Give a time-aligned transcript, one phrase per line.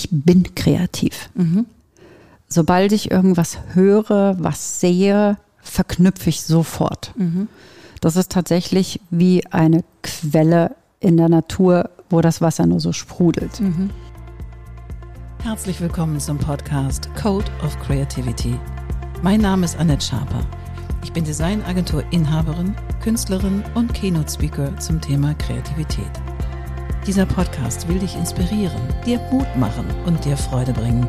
[0.00, 1.30] ich bin kreativ.
[1.34, 1.66] Mhm.
[2.48, 7.12] Sobald ich irgendwas höre, was sehe, verknüpfe ich sofort.
[7.16, 7.48] Mhm.
[8.00, 13.60] Das ist tatsächlich wie eine Quelle in der Natur, wo das Wasser nur so sprudelt.
[13.60, 13.90] Mhm.
[15.42, 18.58] Herzlich willkommen zum Podcast Code of Creativity.
[19.22, 20.44] Mein Name ist Annette Schaper.
[21.02, 26.10] Ich bin Designagentur-Inhaberin, Künstlerin und Keynote-Speaker zum Thema Kreativität.
[27.06, 31.08] Dieser Podcast will dich inspirieren, dir Mut machen und dir Freude bringen,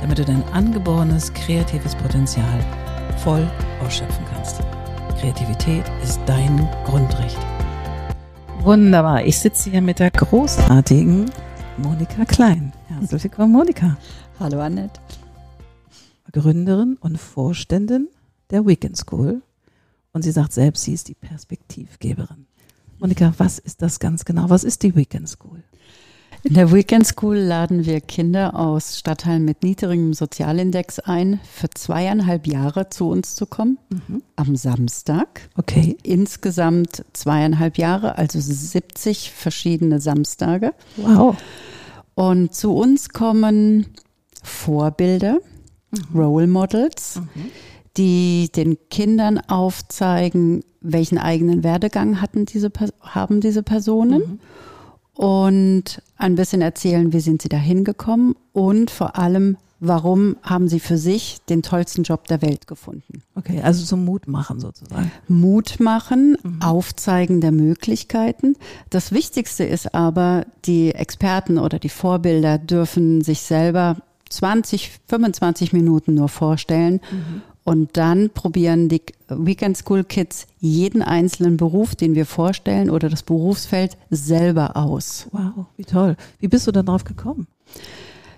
[0.00, 2.64] damit du dein angeborenes kreatives Potenzial
[3.18, 3.46] voll
[3.84, 4.62] ausschöpfen kannst.
[5.20, 7.36] Kreativität ist dein Grundrecht.
[8.60, 9.22] Wunderbar.
[9.26, 11.30] Ich sitze hier mit der großartigen
[11.76, 12.72] Monika Klein.
[12.88, 13.98] Herzlich willkommen, Monika.
[14.38, 15.00] Hallo Annette.
[16.32, 18.08] Gründerin und Vorständin
[18.48, 19.42] der Weekend School.
[20.12, 22.46] Und sie sagt selbst, sie ist die Perspektivgeberin.
[23.00, 24.50] Monika, was ist das ganz genau?
[24.50, 25.64] Was ist die Weekend School?
[26.42, 32.46] In der Weekend School laden wir Kinder aus Stadtteilen mit niedrigem Sozialindex ein, für zweieinhalb
[32.46, 33.78] Jahre zu uns zu kommen.
[33.88, 34.22] Mhm.
[34.36, 35.48] Am Samstag.
[35.56, 35.96] Okay.
[36.02, 40.74] Insgesamt zweieinhalb Jahre, also 70 verschiedene Samstage.
[40.96, 41.36] Wow.
[42.14, 43.86] Und zu uns kommen
[44.42, 45.38] Vorbilder,
[46.14, 47.20] Role Models,
[47.96, 52.70] die den Kindern aufzeigen, welchen eigenen Werdegang hatten diese,
[53.02, 54.40] haben diese Personen
[55.14, 60.80] und ein bisschen erzählen, wie sind sie da hingekommen und vor allem, warum haben sie
[60.80, 63.22] für sich den tollsten Job der Welt gefunden.
[63.34, 65.10] Okay, also zum Mut machen sozusagen.
[65.28, 68.56] Mut machen, Aufzeigen der Möglichkeiten.
[68.88, 73.96] Das Wichtigste ist aber, die Experten oder die Vorbilder dürfen sich selber
[74.30, 77.00] 20, 25 Minuten nur vorstellen.
[77.70, 83.22] Und dann probieren die Weekend School Kids jeden einzelnen Beruf, den wir vorstellen oder das
[83.22, 85.28] Berufsfeld selber aus.
[85.30, 86.16] Wow, wie toll.
[86.40, 87.46] Wie bist du dann drauf gekommen?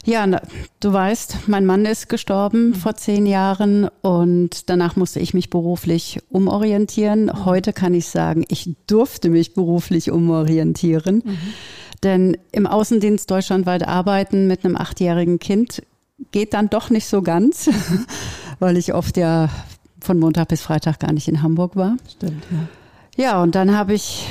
[0.05, 0.42] Ja, na,
[0.80, 6.20] du weißt, mein Mann ist gestorben vor zehn Jahren und danach musste ich mich beruflich
[6.28, 7.46] umorientieren.
[7.46, 11.23] Heute kann ich sagen, ich durfte mich beruflich umorientieren.
[12.02, 15.83] Denn im Außendienst deutschlandweit arbeiten mit einem achtjährigen Kind
[16.30, 17.68] geht dann doch nicht so ganz,
[18.58, 19.48] weil ich oft ja
[20.00, 21.96] von Montag bis Freitag gar nicht in Hamburg war.
[22.10, 23.24] Stimmt, ja.
[23.24, 24.27] Ja, und dann habe ich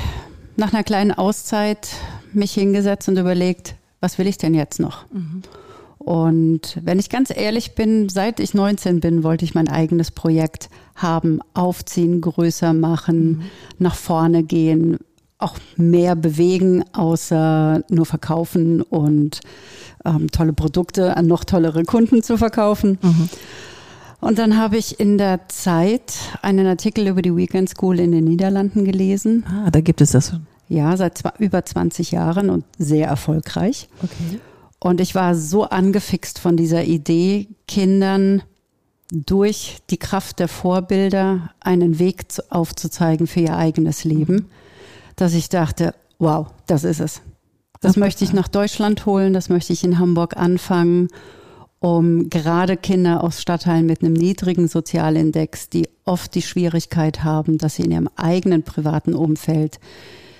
[0.56, 1.88] nach einer kleinen Auszeit
[2.32, 5.04] mich hingesetzt und überlegt, was will ich denn jetzt noch?
[5.98, 10.68] Und wenn ich ganz ehrlich bin, seit ich 19 bin, wollte ich mein eigenes Projekt
[10.96, 13.42] haben, aufziehen, größer machen,
[13.78, 14.98] nach vorne gehen,
[15.42, 19.40] auch mehr bewegen, außer nur verkaufen und
[20.04, 22.98] ähm, tolle Produkte an noch tollere Kunden zu verkaufen.
[24.20, 28.24] Und dann habe ich in der Zeit einen Artikel über die Weekend School in den
[28.24, 29.44] Niederlanden gelesen.
[29.48, 30.46] Ah, da gibt es das schon.
[30.68, 33.88] Ja, seit zwa- über 20 Jahren und sehr erfolgreich.
[34.02, 34.38] Okay.
[34.78, 38.42] Und ich war so angefixt von dieser Idee, Kindern
[39.12, 44.46] durch die Kraft der Vorbilder einen Weg zu, aufzuzeigen für ihr eigenes Leben,
[45.22, 47.22] dass ich dachte, wow, das ist es.
[47.80, 51.08] Das möchte ich nach Deutschland holen, das möchte ich in Hamburg anfangen,
[51.78, 57.76] um gerade Kinder aus Stadtteilen mit einem niedrigen Sozialindex, die oft die Schwierigkeit haben, dass
[57.76, 59.78] sie in ihrem eigenen privaten Umfeld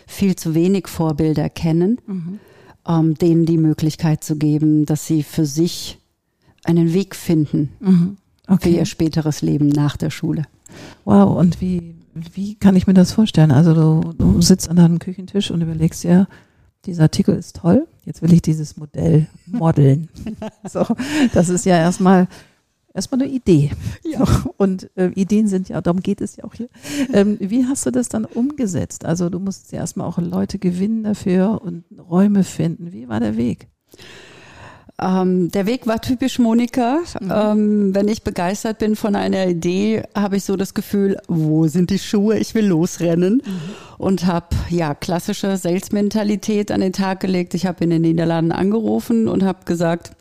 [0.06, 1.98] viel zu wenig Vorbilder kennen,
[2.88, 5.98] ähm, denen die Möglichkeit zu geben, dass sie für sich
[6.64, 8.16] einen Weg finden Mhm.
[8.46, 8.76] für Okay.
[8.76, 10.42] ihr späteres Leben nach der Schule.
[11.04, 13.50] Wow, und wie, wie kann ich mir das vorstellen?
[13.50, 16.28] Also du, du sitzt an deinem Küchentisch und überlegst dir,
[16.84, 20.08] dieser Artikel ist toll, jetzt will ich dieses Modell modeln.
[20.68, 20.84] so,
[21.32, 22.26] das ist ja erstmal
[22.94, 23.70] erstmal eine Idee.
[24.04, 24.26] Ja.
[24.26, 26.68] So, und äh, Ideen sind ja, darum geht es ja auch hier.
[27.12, 29.04] Ähm, wie hast du das dann umgesetzt?
[29.04, 32.92] Also du musst ja erstmal auch Leute gewinnen dafür und Räume finden.
[32.92, 33.68] Wie war der Weg?
[35.02, 37.00] Ähm, der Weg war typisch Monika.
[37.20, 41.90] Ähm, wenn ich begeistert bin von einer Idee, habe ich so das Gefühl, wo sind
[41.90, 42.38] die Schuhe?
[42.38, 43.42] Ich will losrennen.
[43.98, 47.54] Und habe ja klassische Sales-Mentalität an den Tag gelegt.
[47.54, 50.12] Ich habe in den Niederlanden angerufen und habe gesagt,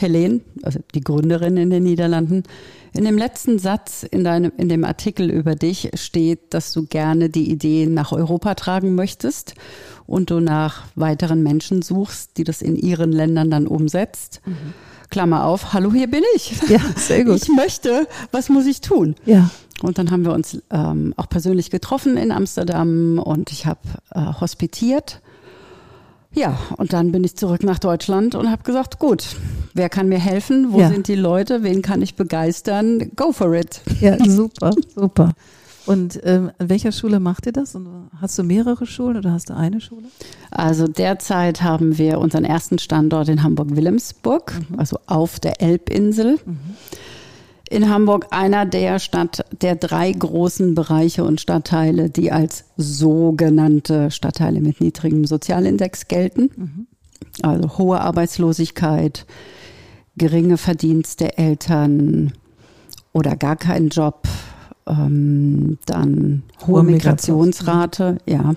[0.00, 2.44] Helene, also die Gründerin in den Niederlanden,
[2.92, 7.30] in dem letzten Satz in deinem, in dem Artikel über dich steht, dass du gerne
[7.30, 9.54] die Idee nach Europa tragen möchtest
[10.06, 14.40] und du nach weiteren Menschen suchst, die das in ihren Ländern dann umsetzt.
[15.10, 16.54] Klammer auf, hallo, hier bin ich.
[16.68, 17.42] Ja, sehr gut.
[17.42, 19.16] Ich möchte, was muss ich tun?
[19.24, 19.50] Ja.
[19.82, 23.80] Und dann haben wir uns ähm, auch persönlich getroffen in Amsterdam und ich habe
[24.12, 25.20] äh, hospitiert.
[26.34, 29.36] Ja, und dann bin ich zurück nach Deutschland und habe gesagt, gut,
[29.74, 30.72] wer kann mir helfen?
[30.72, 30.88] Wo Ja.
[30.88, 31.62] sind die Leute?
[31.62, 33.10] Wen kann ich begeistern?
[33.16, 33.80] Go for it.
[34.00, 35.32] Ja, super, super.
[35.86, 37.74] Und ähm, an welcher Schule macht ihr das?
[37.74, 37.88] Und
[38.20, 40.04] hast du mehrere Schulen oder hast du eine Schule?
[40.50, 44.78] Also derzeit haben wir unseren ersten Standort in Hamburg-Wilhelmsburg, mhm.
[44.78, 46.38] also auf der Elbinsel.
[46.44, 46.58] Mhm.
[47.70, 54.60] In Hamburg einer der Stadt, der drei großen Bereiche und Stadtteile, die als sogenannte Stadtteile
[54.60, 56.50] mit niedrigem Sozialindex gelten.
[56.56, 56.86] Mhm.
[57.42, 59.26] Also hohe Arbeitslosigkeit,
[60.16, 62.32] geringe Verdienste der Eltern
[63.12, 64.26] oder gar keinen Job,
[64.86, 68.54] ähm, dann hohe Migrationsrate, ja.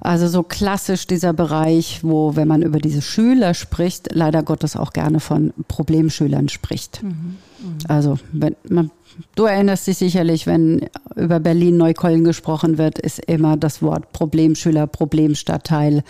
[0.00, 4.92] Also so klassisch dieser Bereich, wo, wenn man über diese Schüler spricht, leider Gottes auch
[4.92, 7.02] gerne von Problemschülern spricht.
[7.02, 7.10] Mhm.
[7.10, 7.78] Mhm.
[7.88, 8.90] Also wenn man,
[9.34, 16.02] du erinnerst dich sicherlich, wenn über Berlin-Neukölln gesprochen wird, ist immer das Wort Problemschüler, Problemstadtteil.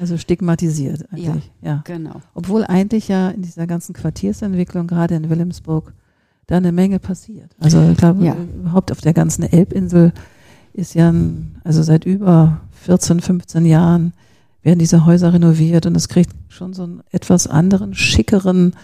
[0.00, 1.50] Also stigmatisiert eigentlich.
[1.62, 2.22] Ja, ja, genau.
[2.34, 5.92] Obwohl eigentlich ja in dieser ganzen Quartiersentwicklung, gerade in Wilhelmsburg,
[6.46, 7.50] da eine Menge passiert.
[7.58, 8.34] Also ich glaube, ja.
[8.34, 10.12] überhaupt auf der ganzen Elbinsel
[10.76, 14.12] ist ja, ein, also seit über 14, 15 Jahren
[14.62, 18.74] werden diese Häuser renoviert und es kriegt schon so einen etwas anderen, schickeren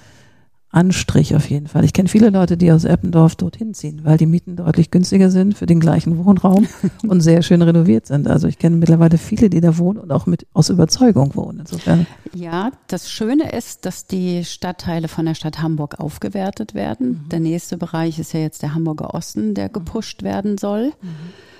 [0.73, 1.85] Anstrich auf jeden Fall.
[1.85, 5.55] Ich kenne viele Leute, die aus Eppendorf dorthin ziehen, weil die Mieten deutlich günstiger sind
[5.59, 6.67] für den gleichen Wohnraum
[7.06, 8.27] und sehr schön renoviert sind.
[8.27, 11.61] Also ich kenne mittlerweile viele, die da wohnen und auch mit aus Überzeugung wohnen.
[11.61, 12.06] Insofern.
[12.33, 17.25] Ja, das Schöne ist, dass die Stadtteile von der Stadt Hamburg aufgewertet werden.
[17.25, 17.29] Mhm.
[17.29, 20.93] Der nächste Bereich ist ja jetzt der Hamburger Osten, der gepusht werden soll.
[21.03, 21.52] Mhm.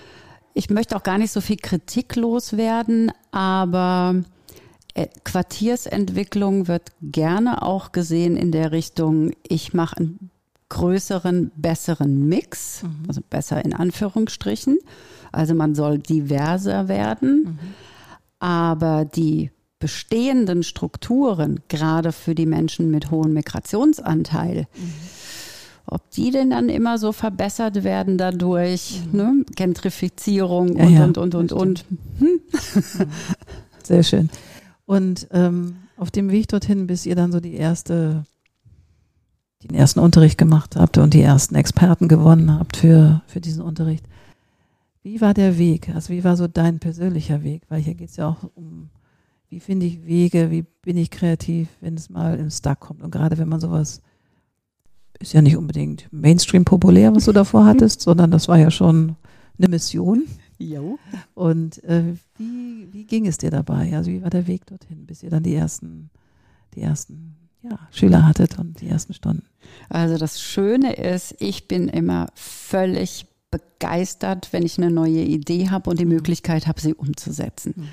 [0.55, 4.23] Ich möchte auch gar nicht so viel Kritik loswerden, aber
[4.95, 10.31] äh, Quartiersentwicklung wird gerne auch gesehen in der Richtung, ich mache einen
[10.69, 13.05] größeren, besseren Mix, mhm.
[13.09, 14.79] also besser in Anführungsstrichen.
[15.31, 17.59] Also man soll diverser werden, mhm.
[18.39, 24.93] aber die bestehenden Strukturen, gerade für die Menschen mit hohem Migrationsanteil, mhm.
[25.87, 29.17] Ob die denn dann immer so verbessert werden dadurch, mhm.
[29.17, 29.45] ne?
[29.57, 31.85] Gentrifizierung und, ja, und, und, und, und,
[32.19, 32.41] hm?
[33.83, 34.31] Sehr schön.
[34.87, 38.25] Und ähm, auf dem Weg dorthin, bis ihr dann so die erste,
[39.63, 44.07] den ersten Unterricht gemacht habt und die ersten Experten gewonnen habt für, für diesen Unterricht.
[45.03, 45.89] Wie war der Weg?
[45.95, 47.63] Also wie war so dein persönlicher Weg?
[47.69, 48.89] Weil hier geht es ja auch um,
[49.49, 53.03] wie finde ich Wege, wie bin ich kreativ, wenn es mal im Stuck kommt.
[53.03, 54.01] Und gerade wenn man sowas,
[55.23, 59.17] ist ja nicht unbedingt Mainstream populär, was du davor hattest, sondern das war ja schon
[59.59, 60.25] eine Mission.
[60.59, 60.99] Jo.
[61.35, 63.97] Und äh, wie, wie ging es dir dabei?
[63.97, 66.11] Also wie war der Weg dorthin, bis ihr dann die ersten,
[66.75, 69.45] die ersten ja, Schüler hattet und die ersten Stunden?
[69.89, 75.91] Also das Schöne ist, ich bin immer völlig begeistert, wenn ich eine neue Idee habe
[75.91, 76.15] und die mhm.
[76.15, 77.75] Möglichkeit habe, sie umzusetzen.
[77.77, 77.89] Mhm.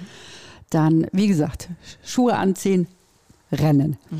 [0.70, 1.70] Dann, wie gesagt,
[2.04, 2.88] Schuhe anziehen,
[3.52, 3.98] rennen.
[4.10, 4.20] Mhm.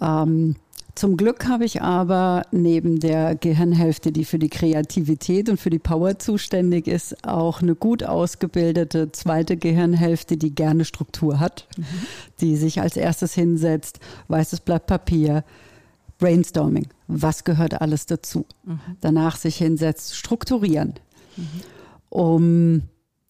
[0.00, 0.56] Ähm,
[0.96, 5.78] zum Glück habe ich aber neben der Gehirnhälfte, die für die Kreativität und für die
[5.78, 11.84] Power zuständig ist, auch eine gut ausgebildete zweite Gehirnhälfte, die gerne Struktur hat, mhm.
[12.40, 15.44] die sich als erstes hinsetzt, weißes Blatt Papier,
[16.18, 18.46] Brainstorming, was gehört alles dazu.
[18.64, 18.80] Mhm.
[19.02, 20.94] Danach sich hinsetzt, strukturieren,
[21.36, 21.44] mhm.
[22.08, 22.82] um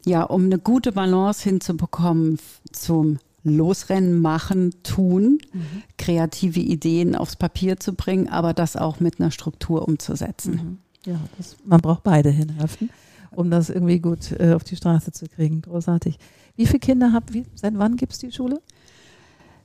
[0.07, 2.39] ja, um eine gute Balance hinzubekommen
[2.71, 3.19] zum
[3.51, 5.83] Losrennen, machen, tun, mhm.
[5.99, 10.53] kreative Ideen aufs Papier zu bringen, aber das auch mit einer Struktur umzusetzen.
[11.05, 11.13] Mhm.
[11.13, 12.91] Ja, das, man braucht beide Hinhaften,
[13.31, 15.63] um das irgendwie gut äh, auf die Straße zu kriegen.
[15.63, 16.19] Großartig.
[16.57, 17.45] Wie viele Kinder habt ihr?
[17.55, 18.61] Seit wann gibt es die Schule?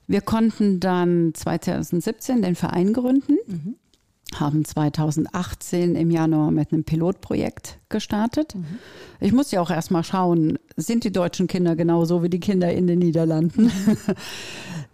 [0.07, 3.37] Wir konnten dann 2017 den Verein gründen.
[3.47, 3.75] Mhm
[4.39, 8.55] haben 2018 im Januar mit einem Pilotprojekt gestartet.
[8.55, 8.65] Mhm.
[9.19, 12.87] Ich muss ja auch erstmal schauen, sind die deutschen Kinder genauso wie die Kinder in
[12.87, 13.65] den Niederlanden?
[13.65, 13.97] Mhm.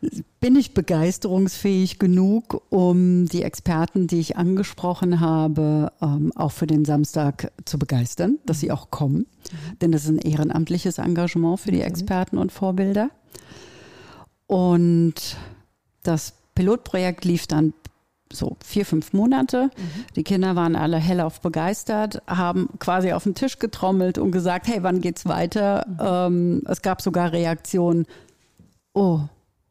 [0.40, 6.86] Bin ich begeisterungsfähig genug, um die Experten, die ich angesprochen habe, ähm, auch für den
[6.86, 9.18] Samstag zu begeistern, dass sie auch kommen?
[9.52, 9.80] Mhm.
[9.82, 13.10] Denn das ist ein ehrenamtliches Engagement für die Experten und Vorbilder.
[14.46, 15.16] Und
[16.04, 17.74] das Pilotprojekt lief dann
[18.32, 19.64] so vier, fünf Monate.
[19.66, 20.06] Mhm.
[20.16, 24.84] Die Kinder waren alle hellauf begeistert, haben quasi auf den Tisch getrommelt und gesagt, hey,
[24.84, 25.86] wann geht's weiter?
[25.88, 25.98] Mhm.
[26.00, 28.06] Ähm, es gab sogar Reaktionen,
[28.94, 29.22] oh,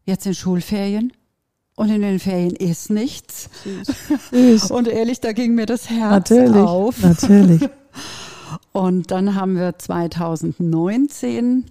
[0.04, 1.12] jetzt sind Schulferien
[1.76, 3.50] und in den Ferien ist nichts.
[4.30, 4.70] Süß.
[4.70, 7.02] Und ehrlich, da ging mir das Herz natürlich, auf.
[7.02, 7.68] Natürlich.
[8.72, 11.64] Und dann haben wir 2019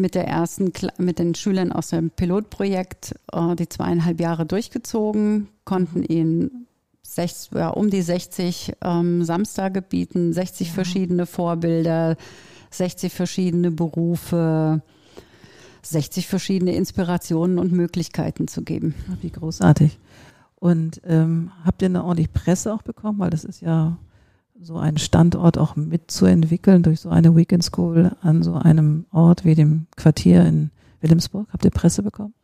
[0.00, 6.02] mit der ersten, mit den Schülern aus dem Pilotprojekt äh, die zweieinhalb Jahre durchgezogen, konnten
[6.02, 6.66] ihnen
[7.02, 10.74] sech, ja, um die 60 ähm, Samstage bieten, 60 ja.
[10.74, 12.16] verschiedene Vorbilder,
[12.70, 14.82] 60 verschiedene Berufe,
[15.82, 18.94] 60 verschiedene Inspirationen und Möglichkeiten zu geben.
[19.22, 19.98] Wie großartig.
[20.56, 23.18] Und ähm, habt ihr eine ordentliche Presse auch bekommen?
[23.18, 23.96] Weil das ist ja
[24.62, 29.54] so einen Standort auch mitzuentwickeln durch so eine Weekend School an so einem Ort wie
[29.54, 31.48] dem Quartier in Wilhelmsburg?
[31.52, 32.34] Habt ihr Presse bekommen?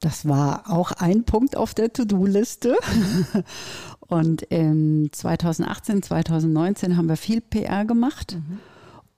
[0.00, 2.76] Das war auch ein Punkt auf der To-Do-Liste.
[4.00, 8.36] Und in 2018, 2019 haben wir viel PR gemacht.
[8.36, 8.58] Mhm.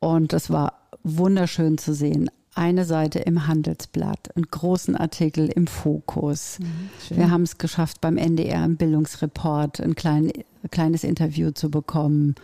[0.01, 2.31] Und das war wunderschön zu sehen.
[2.55, 6.59] Eine Seite im Handelsblatt, einen großen Artikel im Fokus.
[6.59, 10.31] Mhm, wir haben es geschafft, beim NDR im Bildungsreport ein klein,
[10.71, 12.35] kleines Interview zu bekommen.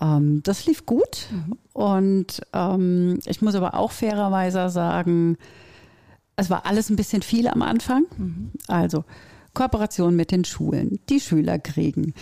[0.00, 1.28] Ähm, das lief gut.
[1.30, 1.58] Mhm.
[1.72, 5.36] Und ähm, ich muss aber auch fairerweise sagen,
[6.36, 8.06] es war alles ein bisschen viel am Anfang.
[8.16, 8.50] Mhm.
[8.66, 9.04] Also
[9.54, 12.14] Kooperation mit den Schulen, die Schüler kriegen,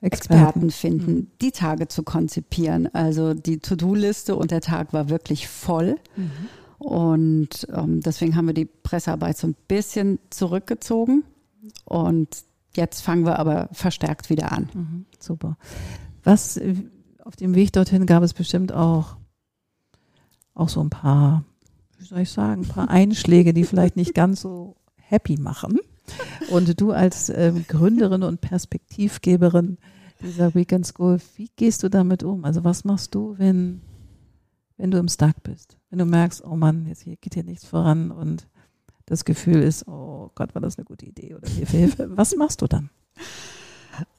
[0.00, 1.26] Experten, finden, mhm.
[1.40, 2.92] die Tage zu konzipieren.
[2.94, 5.96] Also die To-Do-Liste und der Tag war wirklich voll.
[6.16, 6.30] Mhm.
[6.78, 11.24] Und ähm, deswegen haben wir die Pressearbeit so ein bisschen zurückgezogen.
[11.84, 12.28] Und
[12.74, 14.70] jetzt fangen wir aber verstärkt wieder an.
[14.72, 15.06] Mhm.
[15.18, 15.58] Super.
[16.24, 16.58] Was
[17.24, 19.16] auf dem Weg dorthin gab es bestimmt auch,
[20.54, 21.44] auch so ein paar
[22.00, 25.78] wie soll ich sagen, ein paar Einschläge, die vielleicht nicht ganz so happy machen.
[26.50, 29.78] Und du als ähm, Gründerin und Perspektivgeberin
[30.22, 32.44] dieser Weekend School, wie gehst du damit um?
[32.44, 33.80] Also was machst du, wenn,
[34.76, 35.76] wenn du im Stuck bist?
[35.90, 38.46] Wenn du merkst, oh Mann, jetzt hier geht hier nichts voran und
[39.06, 42.10] das Gefühl ist, oh Gott, war das eine gute Idee oder Hilfe, Hilfe.
[42.16, 42.90] Was machst du dann?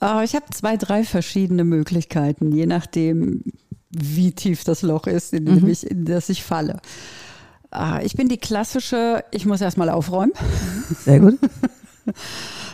[0.04, 3.44] Uh, ich habe zwei, drei verschiedene Möglichkeiten, je nachdem,
[3.90, 5.70] wie tief das Loch ist, in, dem mhm.
[5.70, 6.82] ich, in das ich falle.
[7.72, 10.34] Ah, ich bin die klassische, ich muss erstmal aufräumen.
[11.00, 11.40] Sehr gut.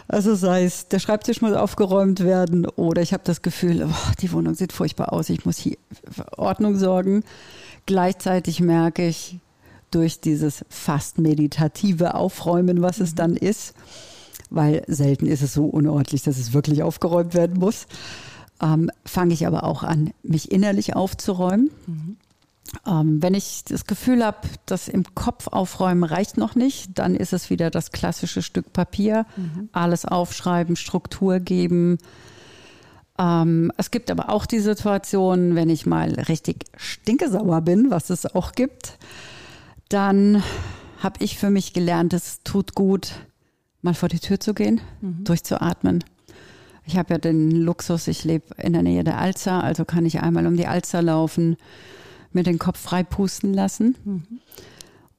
[0.08, 4.32] Also sei es, der Schreibtisch muss aufgeräumt werden oder ich habe das Gefühl, oh, die
[4.32, 5.78] Wohnung sieht furchtbar aus, ich muss hier
[6.10, 7.24] für Ordnung sorgen.
[7.86, 9.40] Gleichzeitig merke ich
[9.92, 13.16] durch dieses fast meditative Aufräumen, was es mhm.
[13.16, 13.74] dann ist,
[14.50, 17.88] weil selten ist es so unordentlich, dass es wirklich aufgeräumt werden muss,
[18.62, 21.70] ähm, fange ich aber auch an, mich innerlich aufzuräumen.
[21.86, 22.18] Mhm.
[22.86, 27.34] Ähm, wenn ich das Gefühl habe, das im Kopf aufräumen reicht noch nicht, dann ist
[27.34, 29.26] es wieder das klassische Stück Papier.
[29.36, 29.70] Mhm.
[29.72, 31.98] Alles aufschreiben, Struktur geben.
[33.18, 38.26] Ähm, es gibt aber auch die Situation, wenn ich mal richtig stinkesauer bin, was es
[38.26, 38.98] auch gibt,
[39.90, 40.44] dann
[41.00, 43.14] habe ich für mich gelernt, es tut gut,
[43.82, 45.24] mal vor die Tür zu gehen, mhm.
[45.24, 46.04] durchzuatmen.
[46.86, 50.22] Ich habe ja den Luxus, ich lebe in der Nähe der Alster, also kann ich
[50.22, 51.58] einmal um die Alster laufen
[52.32, 53.96] mir den Kopf frei pusten lassen.
[54.04, 54.24] Mhm.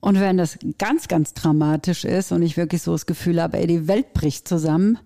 [0.00, 3.66] Und wenn das ganz, ganz dramatisch ist und ich wirklich so das Gefühl habe, ey,
[3.66, 4.98] die Welt bricht zusammen,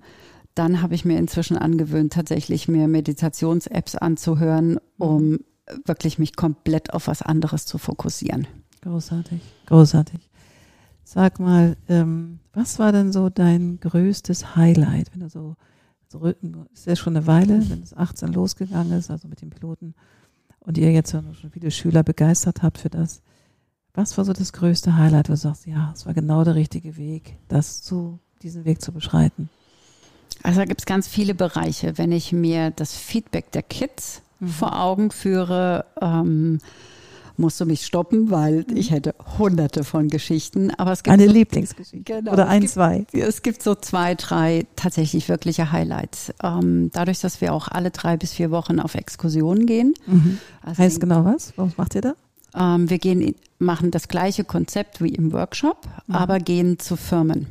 [0.54, 5.40] dann habe ich mir inzwischen angewöhnt, tatsächlich mir Meditations-Apps anzuhören, um
[5.86, 8.46] wirklich mich komplett auf was anderes zu fokussieren.
[8.82, 10.20] Großartig, großartig.
[11.04, 15.56] Sag mal, ähm, was war denn so dein größtes Highlight, wenn du so,
[16.08, 19.94] so ist ja schon eine Weile, wenn es 18 losgegangen ist, also mit dem Piloten
[20.64, 23.22] und ihr jetzt schon viele Schüler begeistert habt für das.
[23.94, 26.96] Was war so das größte Highlight, wo du sagst, ja, es war genau der richtige
[26.96, 29.50] Weg, das zu, diesen Weg zu beschreiten?
[30.42, 31.98] Also da gibt es ganz viele Bereiche.
[31.98, 34.48] Wenn ich mir das Feedback der Kids mhm.
[34.48, 36.58] vor Augen führe, ähm,
[37.42, 38.76] musst du mich stoppen, weil mhm.
[38.76, 40.70] ich hätte hunderte von Geschichten.
[40.70, 43.04] Aber es gibt eine so, Lieblingsgeschichte genau, oder ein, gibt, zwei.
[43.12, 46.32] Es gibt so zwei, drei tatsächlich wirkliche Highlights.
[46.42, 49.92] Ähm, dadurch, dass wir auch alle drei bis vier Wochen auf Exkursionen gehen.
[50.06, 50.38] Mhm.
[50.62, 51.52] Also heißt genau was?
[51.56, 52.14] Was macht ihr da?
[52.54, 56.14] Ähm, wir gehen, machen das gleiche Konzept wie im Workshop, mhm.
[56.14, 57.48] aber gehen zu Firmen.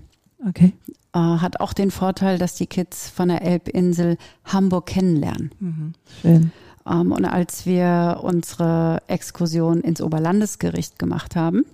[0.48, 0.74] Okay.
[1.14, 5.52] Äh, hat auch den Vorteil, dass die Kids von der Elbinsel Hamburg kennenlernen.
[5.60, 5.94] Mhm.
[6.22, 6.52] Schön.
[6.90, 11.66] Ähm, und als wir unsere Exkursion ins Oberlandesgericht gemacht haben,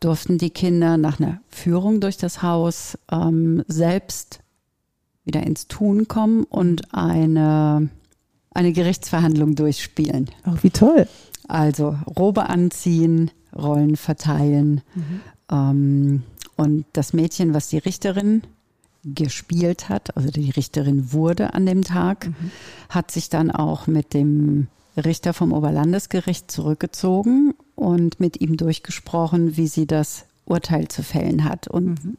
[0.00, 4.40] durften die Kinder nach einer Führung durch das Haus ähm, selbst
[5.24, 7.88] wieder ins Tun kommen und eine,
[8.52, 10.30] eine Gerichtsverhandlung durchspielen.
[10.44, 11.06] Ach, wie toll.
[11.46, 14.80] Also Robe anziehen, Rollen verteilen.
[14.94, 15.20] Mhm.
[15.50, 16.22] Ähm,
[16.56, 18.42] und das Mädchen, was die Richterin
[19.04, 22.50] gespielt hat, also die Richterin wurde an dem Tag, mhm.
[22.88, 29.66] hat sich dann auch mit dem Richter vom Oberlandesgericht zurückgezogen und mit ihm durchgesprochen, wie
[29.66, 31.68] sie das Urteil zu fällen hat.
[31.68, 32.16] Und mhm.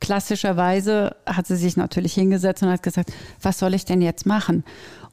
[0.00, 4.64] klassischerweise hat sie sich natürlich hingesetzt und hat gesagt, was soll ich denn jetzt machen?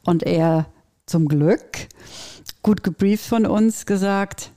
[0.04, 0.66] Und er
[1.06, 1.88] zum Glück,
[2.62, 4.52] gut gebrieft von uns, gesagt,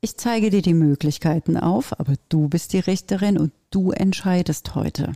[0.00, 5.12] ich zeige dir die Möglichkeiten auf, aber du bist die Richterin und du entscheidest heute.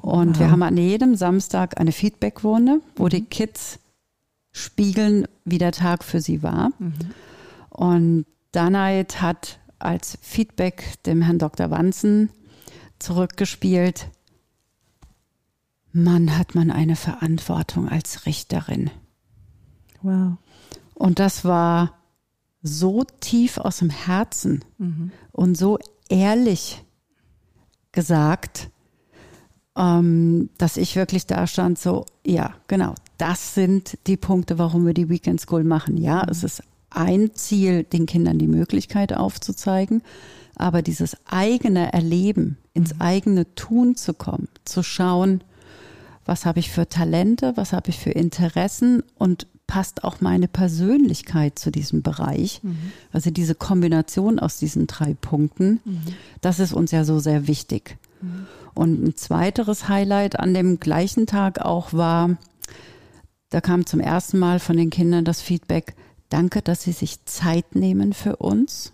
[0.00, 0.38] Und wow.
[0.38, 3.10] wir haben an jedem Samstag eine Feedbackrunde, wo mhm.
[3.10, 3.78] die Kids
[4.52, 6.70] spiegeln, wie der Tag für sie war.
[6.78, 6.94] Mhm.
[7.70, 11.70] Und Danait hat als Feedback dem Herrn Dr.
[11.70, 12.30] Wanzen
[12.98, 14.08] zurückgespielt,
[15.92, 18.90] Mann, hat man eine Verantwortung als Richterin.
[20.02, 20.36] Wow.
[20.94, 21.94] Und das war
[22.62, 25.12] so tief aus dem Herzen Mhm.
[25.32, 25.78] und so
[26.08, 26.84] ehrlich
[27.92, 28.70] gesagt,
[29.78, 34.94] ähm, dass ich wirklich da stand, so, ja, genau, das sind die Punkte, warum wir
[34.94, 35.96] die Weekend School machen.
[35.96, 40.02] Ja, es ist ein Ziel, den Kindern die Möglichkeit aufzuzeigen,
[40.56, 45.44] aber dieses eigene Erleben, ins eigene Tun zu kommen, zu schauen,
[46.24, 51.58] was habe ich für Talente, was habe ich für Interessen und passt auch meine Persönlichkeit
[51.58, 52.60] zu diesem Bereich.
[53.12, 55.80] Also diese Kombination aus diesen drei Punkten,
[56.40, 57.96] das ist uns ja so sehr wichtig.
[58.74, 62.36] Und ein zweiteres Highlight an dem gleichen Tag auch war,
[63.50, 65.94] da kam zum ersten Mal von den Kindern das Feedback,
[66.28, 68.92] danke, dass sie sich Zeit nehmen für uns.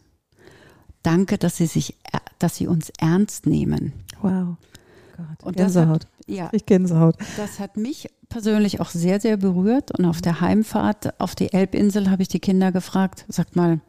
[1.02, 1.96] Danke, dass sie sich,
[2.38, 3.92] dass sie uns ernst nehmen.
[4.22, 4.56] Wow.
[5.16, 5.42] Gott.
[5.44, 6.04] Und das Gänsehaut.
[6.04, 7.16] hat, ja, Ich Gänsehaut.
[7.36, 9.96] das hat mich persönlich auch sehr, sehr berührt.
[9.96, 13.80] Und auf der Heimfahrt auf die Elbinsel habe ich die Kinder gefragt, sagt mal,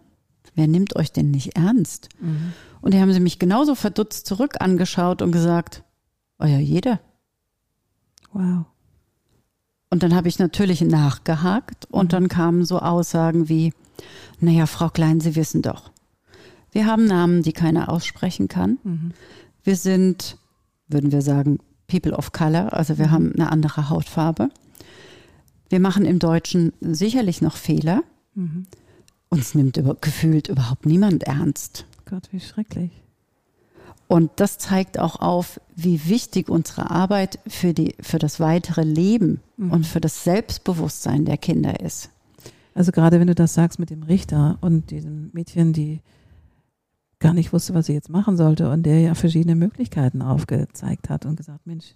[0.53, 2.09] wer nimmt euch denn nicht ernst?
[2.81, 5.83] Und die haben sie mich genauso verdutzt zurück angeschaut und gesagt,
[6.39, 6.99] oh ja, jeder.
[8.31, 8.65] Wow.
[9.89, 13.73] Und dann habe ich natürlich nachgehakt und dann kamen so Aussagen wie,
[14.39, 15.91] naja, Frau Klein, Sie wissen doch,
[16.71, 18.77] wir haben Namen, die keiner aussprechen kann.
[19.63, 20.37] Wir sind,
[20.87, 24.49] würden wir sagen, People of Color, also wir haben eine andere Hautfarbe.
[25.69, 28.03] Wir machen im Deutschen sicherlich noch Fehler.
[29.29, 31.85] Uns nimmt über, gefühlt überhaupt niemand ernst.
[32.05, 32.91] Gott, wie schrecklich.
[34.07, 39.41] Und das zeigt auch auf, wie wichtig unsere Arbeit für, die, für das weitere Leben
[39.57, 42.11] und für das Selbstbewusstsein der Kinder ist.
[42.75, 46.01] Also gerade wenn du das sagst mit dem Richter und diesem Mädchen, die
[47.19, 51.25] gar nicht wusste, was sie jetzt machen sollte und der ja verschiedene Möglichkeiten aufgezeigt hat
[51.25, 51.95] und gesagt, Mensch,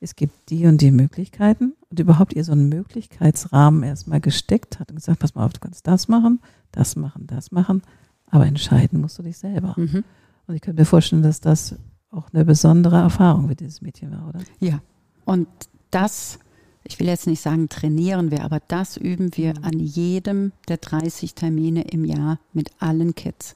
[0.00, 4.90] es gibt die und die Möglichkeiten und überhaupt ihr so einen Möglichkeitsrahmen erstmal gesteckt hat
[4.90, 6.40] und gesagt, pass mal auf, du kannst das machen,
[6.72, 7.82] das machen, das machen,
[8.26, 9.74] aber entscheiden musst du dich selber.
[9.76, 10.04] Mhm.
[10.46, 11.76] Und ich könnte mir vorstellen, dass das
[12.10, 14.40] auch eine besondere Erfahrung für dieses Mädchen war, oder?
[14.58, 14.80] Ja.
[15.26, 15.46] Und
[15.90, 16.38] das,
[16.82, 21.34] ich will jetzt nicht sagen, trainieren wir, aber das üben wir an jedem der 30
[21.34, 23.54] Termine im Jahr mit allen Kids.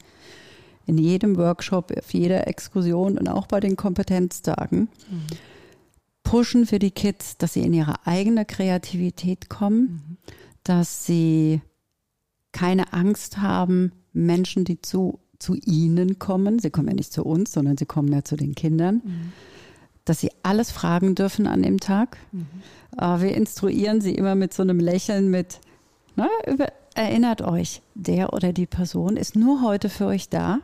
[0.87, 4.89] In jedem Workshop, auf jeder Exkursion und auch bei den Kompetenztagen
[6.25, 10.19] pushen wir die Kids, dass sie in ihre eigene Kreativität kommen,
[10.65, 11.61] dass sie
[12.51, 17.53] keine Angst haben, Menschen, die zu, zu ihnen kommen, sie kommen ja nicht zu uns,
[17.53, 19.03] sondern sie kommen ja zu den Kindern,
[20.05, 22.17] dass sie alles fragen dürfen an dem Tag.
[22.99, 25.61] Äh, wir instruieren sie immer mit so einem Lächeln mit,
[26.17, 30.61] na, über, erinnert euch, der oder die Person ist nur heute für euch da,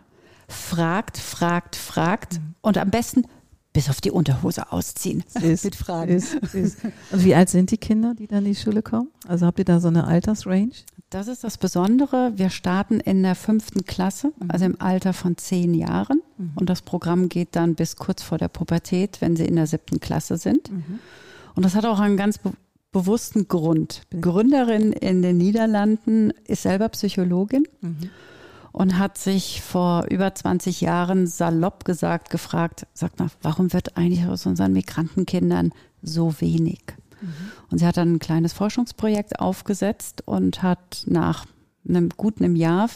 [0.48, 2.40] fragt, fragt, fragt.
[2.60, 3.24] Und am besten
[3.72, 5.22] bis auf die Unterhose ausziehen.
[5.28, 5.64] Süß.
[5.64, 6.18] mit Fragen.
[6.20, 6.76] Süß.
[7.12, 9.08] Und wie alt sind die Kinder, die dann in die Schule kommen?
[9.28, 10.70] Also habt ihr da so eine Altersrange?
[11.10, 12.32] Das ist das Besondere.
[12.36, 16.22] Wir starten in der fünften Klasse, also im Alter von zehn Jahren.
[16.54, 19.98] Und das Programm geht dann bis kurz vor der Pubertät, wenn sie in der siebten
[20.00, 20.70] Klasse sind.
[21.54, 22.52] Und das hat auch einen ganz be
[22.92, 24.02] bewussten Grund.
[24.20, 27.62] Gründerin in den Niederlanden ist selber Psychologin
[28.72, 34.26] und hat sich vor über 20 Jahren salopp gesagt gefragt, sagt mal, warum wird eigentlich
[34.26, 36.80] aus unseren Migrantenkindern so wenig?
[37.70, 41.46] Und sie hat dann ein kleines Forschungsprojekt aufgesetzt und hat nach
[41.86, 42.88] einem guten einem Jahr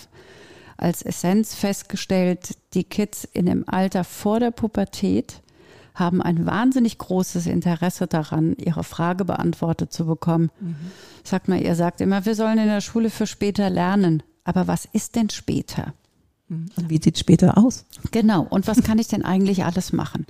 [0.76, 5.42] als Essenz festgestellt, die Kids in dem Alter vor der Pubertät
[5.94, 10.50] haben ein wahnsinnig großes Interesse daran, ihre Frage beantwortet zu bekommen.
[11.22, 14.22] Sagt mal, ihr sagt immer, wir sollen in der Schule für später lernen.
[14.44, 15.94] Aber was ist denn später?
[16.50, 17.86] Und wie sieht später aus?
[18.10, 18.42] Genau.
[18.42, 20.26] Und was kann ich denn eigentlich alles machen?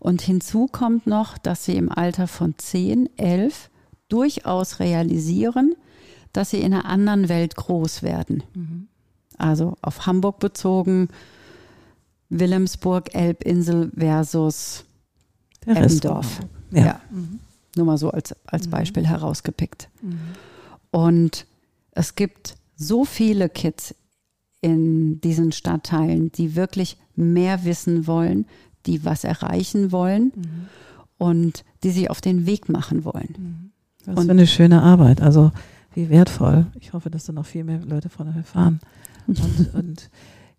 [0.00, 3.70] Und hinzu kommt noch, dass sie im Alter von 10, 11
[4.08, 5.74] durchaus realisieren,
[6.32, 8.42] dass sie in einer anderen Welt groß werden.
[9.38, 11.08] Also auf Hamburg bezogen,
[12.28, 14.84] Wilhelmsburg, Elbinsel versus.
[15.64, 16.40] Eppendorf.
[16.72, 16.84] Ja.
[16.84, 17.00] Ja.
[17.76, 19.88] Nur mal so als, als Beispiel herausgepickt.
[20.90, 21.46] Und
[21.92, 23.94] es gibt so viele Kids
[24.60, 28.46] in diesen Stadtteilen, die wirklich mehr wissen wollen,
[28.86, 30.32] die was erreichen wollen
[31.18, 33.72] und die sich auf den Weg machen wollen.
[34.04, 35.20] Was Und- für eine schöne Arbeit.
[35.20, 35.52] Also
[35.94, 36.66] wie wertvoll.
[36.80, 38.80] Ich hoffe, dass da noch viel mehr Leute von erfahren.
[39.26, 39.38] Und,
[39.74, 40.10] und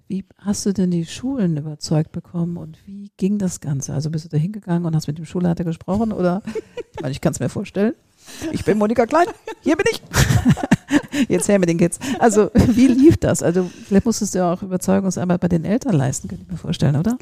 [0.08, 3.94] wie hast du denn die Schulen überzeugt bekommen und wie ging das Ganze?
[3.94, 6.44] Also bist du da hingegangen und hast mit dem Schulleiter gesprochen oder?
[6.96, 7.94] Ich meine, ich kann es mir vorstellen.
[8.52, 9.28] Ich bin Monika Klein.
[9.62, 10.02] Hier bin ich.
[11.30, 12.00] Jetzt her mit den Kids.
[12.20, 13.44] Also wie lief das?
[13.44, 16.96] Also vielleicht musstest du ja auch Überzeugungsarbeit bei den Eltern leisten, könnte ich mir vorstellen,
[16.96, 17.18] oder?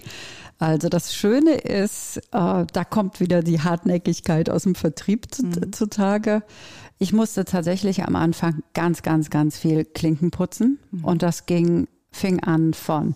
[0.60, 5.74] Also das Schöne ist, äh, da kommt wieder die Hartnäckigkeit aus dem Vertrieb mhm.
[5.74, 6.44] zutage.
[7.00, 11.04] Ich musste tatsächlich am Anfang ganz, ganz, ganz viel Klinken putzen mhm.
[11.04, 13.16] und das ging, fing an von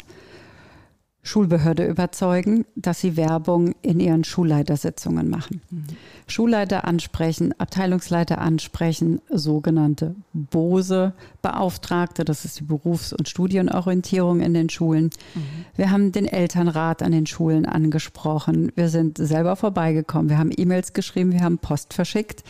[1.26, 5.60] Schulbehörde überzeugen, dass sie Werbung in ihren Schulleitersitzungen machen.
[5.72, 5.86] Mhm.
[6.28, 14.70] Schulleiter ansprechen, Abteilungsleiter ansprechen, sogenannte BOSE Beauftragte, das ist die Berufs- und Studienorientierung in den
[14.70, 15.06] Schulen.
[15.34, 15.42] Mhm.
[15.76, 18.72] Wir haben den Elternrat an den Schulen angesprochen.
[18.76, 20.30] Wir sind selber vorbeigekommen.
[20.30, 22.44] Wir haben E-Mails geschrieben, wir haben Post verschickt.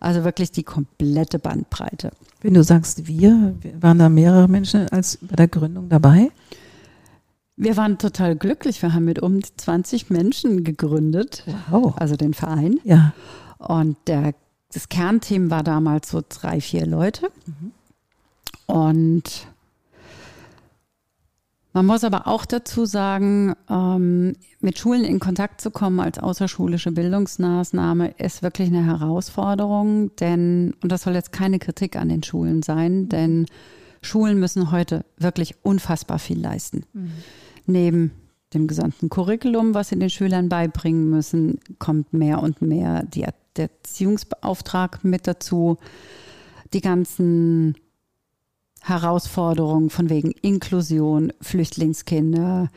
[0.00, 2.12] Also wirklich die komplette Bandbreite.
[2.40, 6.30] Wenn du sagst wir, waren da mehrere Menschen als bei der Gründung dabei?
[7.62, 8.82] Wir waren total glücklich.
[8.82, 11.44] Wir haben mit um 20 Menschen gegründet.
[11.70, 11.94] Wow.
[11.96, 12.80] Also den Verein.
[12.82, 13.12] Ja.
[13.58, 14.34] Und der,
[14.72, 17.30] das Kernteam war damals so drei, vier Leute.
[17.46, 17.72] Mhm.
[18.66, 19.46] Und
[21.72, 26.90] man muss aber auch dazu sagen, ähm, mit Schulen in Kontakt zu kommen als außerschulische
[26.90, 32.62] Bildungsmaßnahme ist wirklich eine Herausforderung, denn, und das soll jetzt keine Kritik an den Schulen
[32.62, 33.46] sein, denn
[34.02, 36.84] Schulen müssen heute wirklich unfassbar viel leisten.
[36.92, 37.12] Mhm.
[37.66, 38.12] Neben
[38.54, 43.24] dem gesamten Curriculum, was sie den Schülern beibringen müssen, kommt mehr und mehr die,
[43.56, 45.78] der Erziehungsbeauftragte mit dazu.
[46.72, 47.74] Die ganzen
[48.80, 52.68] Herausforderungen von wegen Inklusion, Flüchtlingskinder,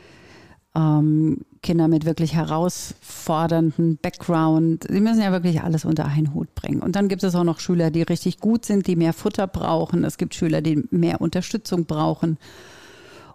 [0.75, 4.85] ähm, Kinder mit wirklich herausfordernden Background.
[4.87, 6.81] Sie müssen ja wirklich alles unter einen Hut bringen.
[6.81, 10.03] Und dann gibt es auch noch Schüler, die richtig gut sind, die mehr Futter brauchen.
[10.03, 12.37] Es gibt Schüler, die mehr Unterstützung brauchen.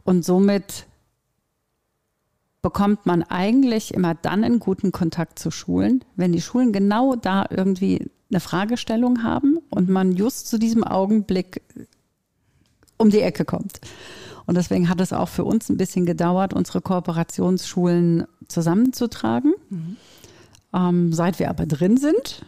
[0.05, 0.87] Und somit
[2.63, 7.47] bekommt man eigentlich immer dann einen guten Kontakt zu Schulen, wenn die Schulen genau da
[7.49, 11.63] irgendwie eine Fragestellung haben und man just zu diesem Augenblick
[12.97, 13.81] um die Ecke kommt.
[14.47, 19.55] Und deswegen hat es auch für uns ein bisschen gedauert, unsere Kooperationsschulen zusammenzutragen.
[19.71, 19.97] Mhm.
[20.75, 22.45] Ähm, seit wir aber drin sind,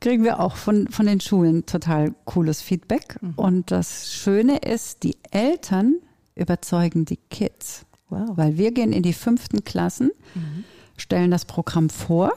[0.00, 3.18] kriegen wir auch von, von den Schulen total cooles Feedback.
[3.20, 3.34] Mhm.
[3.36, 5.96] Und das Schöne ist, die Eltern
[6.34, 7.84] überzeugen die Kids.
[8.10, 8.36] Wow.
[8.36, 10.64] Weil wir gehen in die fünften Klassen, mhm.
[10.96, 12.32] stellen das Programm vor.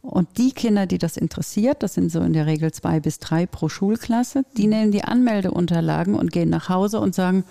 [0.00, 3.46] Und die Kinder, die das interessiert, das sind so in der Regel zwei bis drei
[3.46, 7.44] pro Schulklasse, die nehmen die Anmeldeunterlagen und gehen nach Hause und sagen,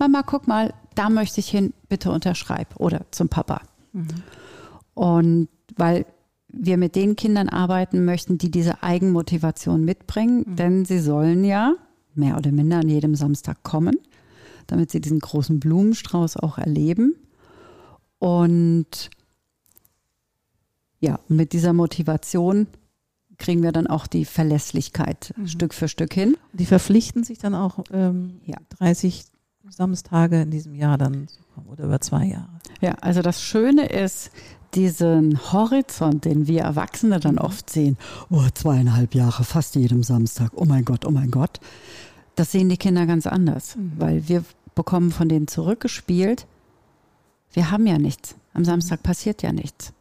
[0.00, 3.60] Mama, guck mal, da möchte ich hin, bitte unterschreib oder zum Papa.
[3.92, 4.08] Mhm.
[4.94, 6.04] Und weil
[6.48, 10.56] wir mit den Kindern arbeiten möchten, die diese Eigenmotivation mitbringen, mhm.
[10.56, 11.74] denn sie sollen ja
[12.16, 13.96] mehr oder minder an jedem Samstag kommen
[14.66, 17.14] damit sie diesen großen Blumenstrauß auch erleben.
[18.18, 19.10] Und
[21.00, 22.66] ja, mit dieser Motivation
[23.38, 25.46] kriegen wir dann auch die Verlässlichkeit mhm.
[25.48, 26.36] Stück für Stück hin.
[26.52, 28.56] Die verpflichten sich dann auch ähm, ja.
[28.78, 29.24] 30
[29.68, 31.26] Samstage in diesem Jahr dann
[31.66, 32.48] oder über zwei Jahre.
[32.80, 34.30] Ja, also das Schöne ist,
[34.74, 37.42] diesen Horizont, den wir Erwachsene dann mhm.
[37.42, 37.96] oft sehen,
[38.30, 41.60] oh, zweieinhalb Jahre, fast jedem Samstag, oh mein Gott, oh mein Gott,
[42.36, 43.92] das sehen die Kinder ganz anders, mhm.
[43.98, 44.44] weil wir
[44.74, 46.46] bekommen von denen zurückgespielt,
[47.52, 48.34] wir haben ja nichts.
[48.52, 49.92] Am Samstag passiert ja nichts.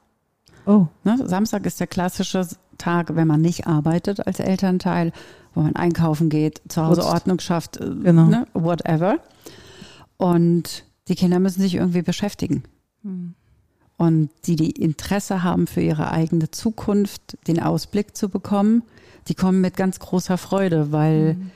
[0.66, 0.88] Oh.
[1.04, 1.20] Ne?
[1.26, 5.12] Samstag ist der klassische Tag, wenn man nicht arbeitet als Elternteil,
[5.54, 7.14] wo man einkaufen geht, zu Hause Putzt.
[7.14, 8.26] Ordnung schafft, äh, genau.
[8.26, 8.48] ne?
[8.54, 9.20] whatever.
[10.18, 12.64] Und die Kinder müssen sich irgendwie beschäftigen.
[13.04, 13.36] Mhm.
[13.98, 18.84] Und die, die Interesse haben für ihre eigene Zukunft, den Ausblick zu bekommen,
[19.28, 21.52] die kommen mit ganz großer Freude, weil mhm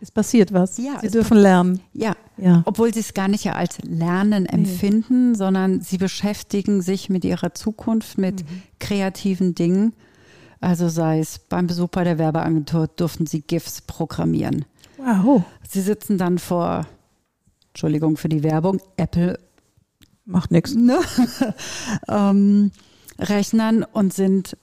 [0.00, 0.78] es passiert was.
[0.78, 1.80] Ja, sie dürfen lernen.
[1.92, 2.62] Ja, ja.
[2.64, 5.36] Obwohl sie es gar nicht als Lernen empfinden, nee.
[5.36, 8.62] sondern sie beschäftigen sich mit ihrer Zukunft, mit mhm.
[8.78, 9.92] kreativen Dingen.
[10.60, 14.64] Also sei es beim Besuch bei der Werbeagentur durften sie GIFs programmieren.
[14.98, 15.42] Wow.
[15.68, 16.86] Sie sitzen dann vor,
[17.68, 19.38] Entschuldigung für die Werbung, Apple
[20.24, 20.74] macht nichts.
[20.74, 20.98] Ne?
[22.08, 22.70] ähm,
[23.18, 24.56] Rechnern und sind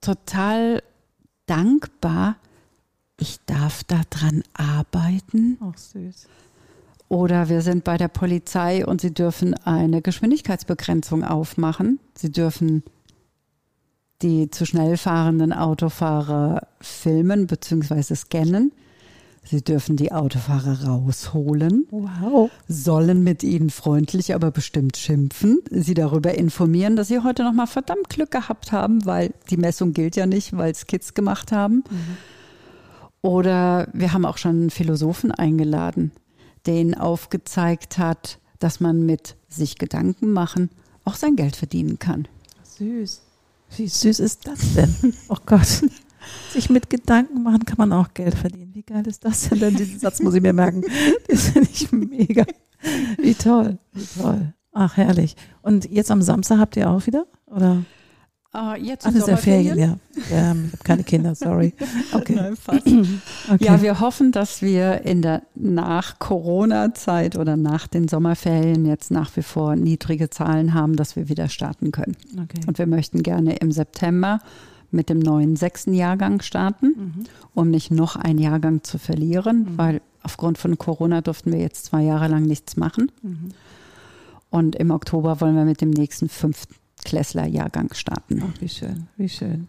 [0.00, 0.82] total
[1.46, 2.36] dankbar,
[3.20, 5.58] ich darf da dran arbeiten.
[5.60, 6.26] Ach, süß.
[7.08, 11.98] Oder wir sind bei der Polizei und sie dürfen eine Geschwindigkeitsbegrenzung aufmachen.
[12.14, 12.84] Sie dürfen
[14.22, 18.14] die zu schnell fahrenden Autofahrer filmen bzw.
[18.14, 18.72] scannen.
[19.42, 21.86] Sie dürfen die Autofahrer rausholen.
[21.90, 22.50] Wow.
[22.68, 25.58] Sollen mit ihnen freundlich, aber bestimmt schimpfen.
[25.70, 30.14] Sie darüber informieren, dass sie heute nochmal verdammt Glück gehabt haben, weil die Messung gilt
[30.14, 31.76] ja nicht, weil es Kids gemacht haben.
[31.90, 32.16] Mhm.
[33.22, 36.12] Oder wir haben auch schon einen Philosophen eingeladen,
[36.66, 40.70] der ihnen aufgezeigt hat, dass man mit sich Gedanken machen
[41.04, 42.28] auch sein Geld verdienen kann.
[42.62, 43.22] Süß.
[43.76, 44.94] Wie süß ist das denn?
[45.28, 45.84] Oh Gott.
[46.52, 48.74] Sich mit Gedanken machen kann man auch Geld verdienen.
[48.74, 49.76] Wie geil ist das denn?
[49.76, 50.84] Diesen Satz muss ich mir merken.
[51.28, 52.44] Das finde ich mega.
[53.18, 53.78] Wie toll.
[53.92, 54.52] Wie toll.
[54.72, 55.34] Ach, herrlich.
[55.62, 57.26] Und jetzt am Samstag habt ihr auch wieder?
[57.46, 57.82] Oder?
[58.52, 59.86] Äh, jetzt ist ja Ferien, ja.
[59.86, 59.96] ja.
[60.16, 61.72] Ich habe keine Kinder, sorry.
[62.12, 62.34] Okay.
[62.34, 62.86] Nein, fast.
[62.86, 63.64] okay.
[63.64, 69.42] Ja, wir hoffen, dass wir in der Nach-Corona-Zeit oder nach den Sommerferien jetzt nach wie
[69.42, 72.16] vor niedrige Zahlen haben, dass wir wieder starten können.
[72.32, 72.60] Okay.
[72.66, 74.40] Und wir möchten gerne im September
[74.90, 77.24] mit dem neuen sechsten Jahrgang starten, mhm.
[77.54, 79.78] um nicht noch einen Jahrgang zu verlieren, mhm.
[79.78, 83.12] weil aufgrund von Corona durften wir jetzt zwei Jahre lang nichts machen.
[83.22, 83.50] Mhm.
[84.50, 88.42] Und im Oktober wollen wir mit dem nächsten fünften Klässler-Jahrgang starten.
[88.44, 89.68] Ach, wie schön, wie schön.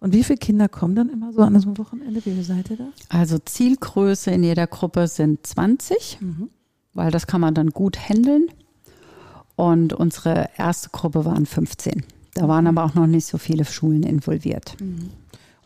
[0.00, 2.24] Und wie viele Kinder kommen dann immer so an so einem Wochenende?
[2.24, 2.88] Wie viel seid ihr da?
[3.08, 6.50] Also Zielgröße in jeder Gruppe sind 20, mhm.
[6.94, 8.46] weil das kann man dann gut handeln.
[9.56, 12.04] Und unsere erste Gruppe waren 15.
[12.34, 14.76] Da waren aber auch noch nicht so viele Schulen involviert.
[14.80, 15.10] Mhm.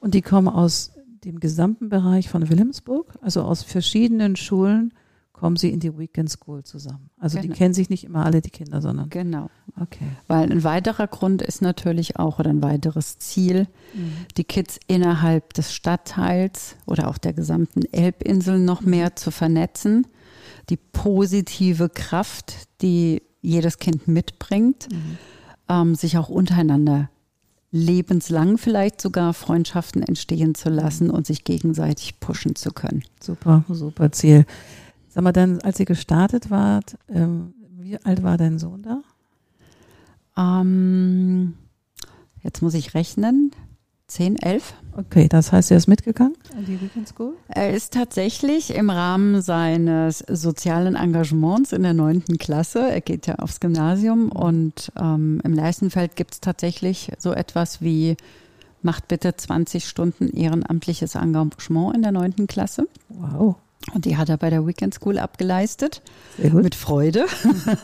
[0.00, 0.92] Und die kommen aus
[1.24, 4.94] dem gesamten Bereich von Wilhelmsburg, also aus verschiedenen Schulen
[5.32, 7.10] kommen sie in die Weekend School zusammen.
[7.18, 7.52] Also genau.
[7.52, 9.08] die kennen sich nicht immer alle, die Kinder, sondern.
[9.10, 9.50] Genau.
[9.80, 10.06] Okay.
[10.28, 14.12] Weil ein weiterer Grund ist natürlich auch oder ein weiteres Ziel, mhm.
[14.36, 18.90] die Kids innerhalb des Stadtteils oder auch der gesamten Elbinsel noch mhm.
[18.90, 20.06] mehr zu vernetzen.
[20.70, 25.18] Die positive Kraft, die jedes Kind mitbringt, mhm.
[25.68, 27.08] ähm, sich auch untereinander
[27.72, 31.14] lebenslang vielleicht sogar Freundschaften entstehen zu lassen mhm.
[31.14, 33.02] und sich gegenseitig pushen zu können.
[33.20, 34.44] Super, super Ziel.
[35.14, 39.02] Sag mal, dann, als ihr gestartet wart, ähm, wie alt war dein Sohn da?
[40.38, 41.54] Ähm,
[42.42, 43.52] jetzt muss ich rechnen.
[44.06, 44.74] 10, 11.
[44.96, 47.34] Okay, das heißt, er ist mitgegangen an die Weekend School?
[47.48, 53.36] Er ist tatsächlich im Rahmen seines sozialen Engagements in der neunten Klasse, er geht ja
[53.36, 58.16] aufs Gymnasium und ähm, im Leistenfeld gibt es tatsächlich so etwas wie,
[58.82, 62.88] macht bitte 20 Stunden ehrenamtliches Engagement in der neunten Klasse.
[63.08, 63.56] Wow.
[63.94, 66.02] Und die hat er bei der Weekend School abgeleistet.
[66.38, 67.26] Mit Freude.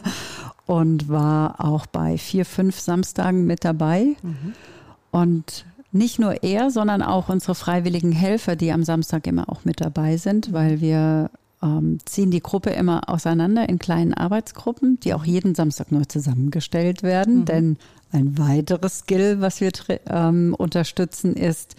[0.67, 4.17] und war auch bei vier, fünf Samstagen mit dabei.
[4.23, 4.55] Mhm.
[5.11, 9.81] Und nicht nur er, sondern auch unsere freiwilligen Helfer, die am Samstag immer auch mit
[9.81, 11.31] dabei sind, weil wir
[11.63, 17.03] ähm, ziehen die Gruppe immer auseinander in kleinen Arbeitsgruppen, die auch jeden Samstag neu zusammengestellt
[17.03, 17.41] werden.
[17.41, 17.45] Mhm.
[17.47, 17.77] Denn
[18.13, 19.73] ein weiteres Skill, was wir
[20.07, 21.77] ähm, unterstützen, ist,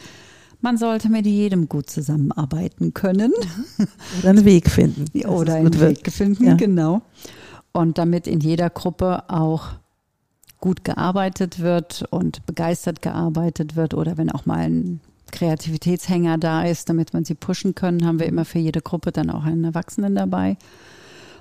[0.61, 3.33] man sollte mit jedem gut zusammenarbeiten können.
[4.19, 5.25] Oder einen Weg finden.
[5.27, 6.53] Oder einen Weg finden, ja.
[6.55, 7.01] genau.
[7.71, 9.69] Und damit in jeder Gruppe auch
[10.59, 14.99] gut gearbeitet wird und begeistert gearbeitet wird oder wenn auch mal ein
[15.31, 19.29] Kreativitätshänger da ist, damit man sie pushen können, haben wir immer für jede Gruppe dann
[19.29, 20.57] auch einen Erwachsenen dabei.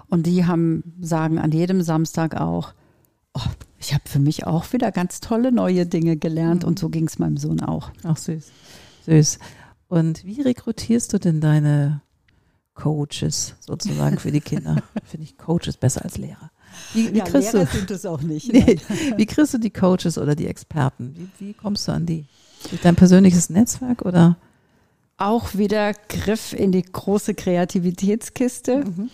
[0.09, 2.75] Und die haben, sagen an jedem Samstag auch,
[3.35, 3.41] oh,
[3.79, 6.69] ich habe für mich auch wieder ganz tolle neue Dinge gelernt mhm.
[6.69, 7.91] und so ging es meinem Sohn auch.
[8.05, 8.51] Ach süß.
[9.09, 9.39] Süß.
[9.89, 12.03] Und wie rekrutierst du denn deine
[12.75, 14.83] Coaches sozusagen für die Kinder?
[15.05, 16.51] Finde ich Coaches besser als Lehrer.
[16.93, 18.53] Wie, wie ja, kriegst Lehrer du, sind es auch nicht.
[18.53, 18.79] Nee,
[19.17, 21.15] wie kriegst du die Coaches oder die Experten?
[21.17, 22.27] Wie, wie kommst du an die?
[22.69, 24.37] Durch dein persönliches Netzwerk oder?
[25.17, 28.85] Auch wieder Griff in die große Kreativitätskiste.
[28.85, 29.11] Mhm.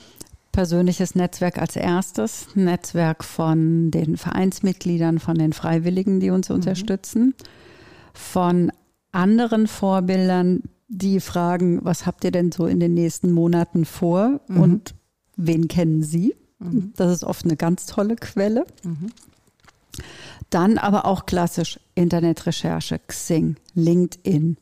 [0.52, 6.57] Persönliches Netzwerk als erstes, Netzwerk von den Vereinsmitgliedern, von den Freiwilligen, die uns mhm.
[6.57, 7.35] unterstützen,
[8.12, 8.70] von
[9.14, 14.61] anderen Vorbildern, die fragen, was habt ihr denn so in den nächsten Monaten vor mhm.
[14.61, 14.94] und
[15.37, 16.35] wen kennen Sie?
[16.59, 16.92] Mhm.
[16.96, 18.66] Das ist oft eine ganz tolle Quelle.
[18.83, 19.11] Mhm.
[20.50, 24.57] Dann aber auch klassisch Internetrecherche, Xing, LinkedIn,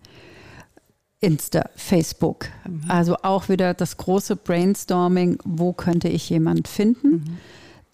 [1.21, 2.49] Insta, Facebook.
[2.67, 2.85] Mhm.
[2.89, 7.39] Also auch wieder das große Brainstorming, wo könnte ich jemand finden?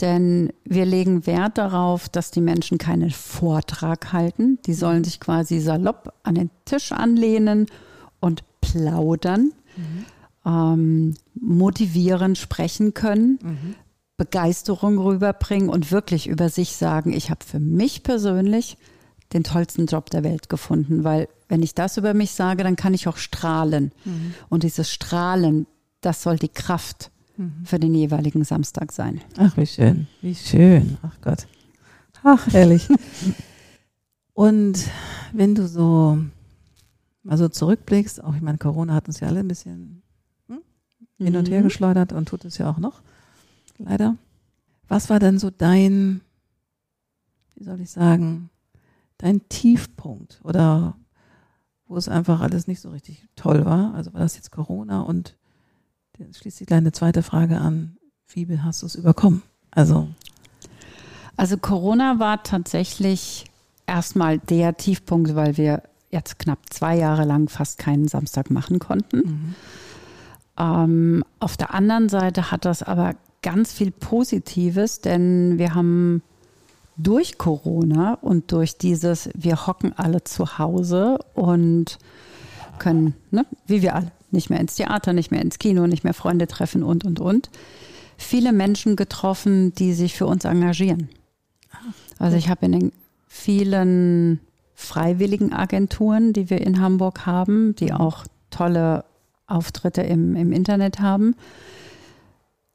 [0.00, 4.58] Denn wir legen Wert darauf, dass die Menschen keinen Vortrag halten.
[4.66, 7.66] Die sollen sich quasi salopp an den Tisch anlehnen
[8.20, 10.04] und plaudern, mhm.
[10.46, 13.74] ähm, motivieren, sprechen können, mhm.
[14.16, 18.76] Begeisterung rüberbringen und wirklich über sich sagen, ich habe für mich persönlich
[19.32, 22.94] den tollsten Job der Welt gefunden, weil wenn ich das über mich sage, dann kann
[22.94, 23.92] ich auch strahlen.
[24.04, 24.34] Mhm.
[24.48, 25.66] Und dieses Strahlen,
[26.00, 27.64] das soll die Kraft Mhm.
[27.64, 29.20] für den jeweiligen Samstag sein.
[29.38, 30.98] Ach, wie schön, wie schön.
[31.02, 31.46] Ach Gott.
[32.22, 32.88] Ach, herrlich.
[34.34, 34.84] Und
[35.32, 36.18] wenn du so
[37.26, 40.02] also zurückblickst, auch ich meine, Corona hat uns ja alle ein bisschen
[40.48, 40.62] hm,
[41.18, 41.64] hin und her mhm.
[41.64, 43.02] geschleudert und tut es ja auch noch,
[43.78, 44.16] leider.
[44.88, 46.22] Was war denn so dein,
[47.54, 48.48] wie soll ich sagen,
[49.18, 50.96] dein Tiefpunkt oder
[51.86, 53.94] wo es einfach alles nicht so richtig toll war?
[53.94, 55.36] Also war das jetzt Corona und
[56.32, 57.96] schließt sich gleich eine zweite Frage an.
[58.32, 59.42] Wie hast du es überkommen?
[59.70, 60.08] Also.
[61.36, 63.46] Also Corona war tatsächlich
[63.86, 69.16] erstmal der Tiefpunkt, weil wir jetzt knapp zwei Jahre lang fast keinen Samstag machen konnten.
[69.18, 69.54] Mhm.
[70.58, 76.22] Ähm, auf der anderen Seite hat das aber ganz viel Positives, denn wir haben
[76.96, 81.98] durch Corona und durch dieses, wir hocken alle zu Hause und
[82.78, 86.14] können, ne, wie wir alle, nicht mehr ins Theater, nicht mehr ins Kino, nicht mehr
[86.14, 87.50] Freunde treffen und, und, und,
[88.16, 91.08] viele Menschen getroffen, die sich für uns engagieren.
[92.18, 92.92] Also ich habe in den
[93.26, 94.40] vielen
[94.74, 99.04] freiwilligen Agenturen, die wir in Hamburg haben, die auch tolle
[99.46, 101.34] Auftritte im, im Internet haben,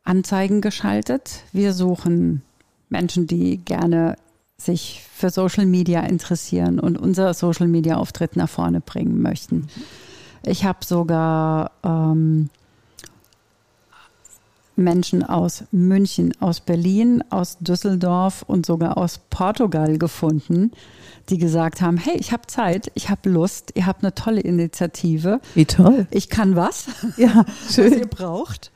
[0.04, 1.44] Anzeigen geschaltet.
[1.54, 2.42] Wir suchen
[2.90, 4.16] Menschen, die gerne
[4.58, 9.68] sich für Social Media interessieren und unser Social Media Auftritt nach vorne bringen möchten.
[10.46, 12.50] Ich habe sogar ähm,
[14.76, 20.72] Menschen aus München, aus Berlin, aus Düsseldorf und sogar aus Portugal gefunden,
[21.30, 25.40] die gesagt haben, hey, ich habe Zeit, ich habe Lust, ihr habt eine tolle Initiative.
[25.56, 26.08] Wie toll.
[26.12, 27.92] Ich kann was, ja, schön.
[27.92, 28.72] was ihr braucht.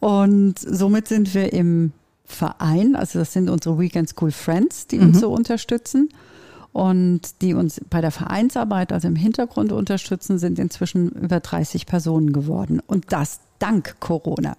[0.00, 1.92] Und somit sind wir im
[2.24, 5.08] Verein, also das sind unsere Weekend School Friends, die mhm.
[5.08, 6.08] uns so unterstützen
[6.74, 12.32] und die uns bei der Vereinsarbeit, also im Hintergrund unterstützen, sind inzwischen über 30 Personen
[12.32, 12.80] geworden.
[12.84, 14.56] Und das dank Corona.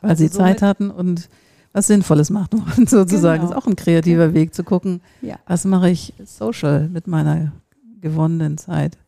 [0.00, 1.28] Weil also sie Zeit hatten und
[1.72, 3.42] was Sinnvolles machen wollen, sozusagen.
[3.42, 3.52] Genau.
[3.52, 4.40] ist auch ein kreativer genau.
[4.40, 5.36] Weg zu gucken, ja.
[5.46, 7.52] was mache ich social mit meiner
[8.00, 8.98] gewonnenen Zeit.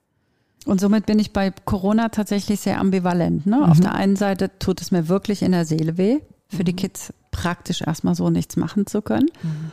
[0.64, 3.46] Und somit bin ich bei Corona tatsächlich sehr ambivalent.
[3.46, 3.56] Ne?
[3.56, 3.64] Mhm.
[3.64, 6.66] Auf der einen Seite tut es mir wirklich in der Seele weh, für mhm.
[6.66, 9.28] die Kids praktisch erstmal so nichts machen zu können.
[9.42, 9.72] Mhm.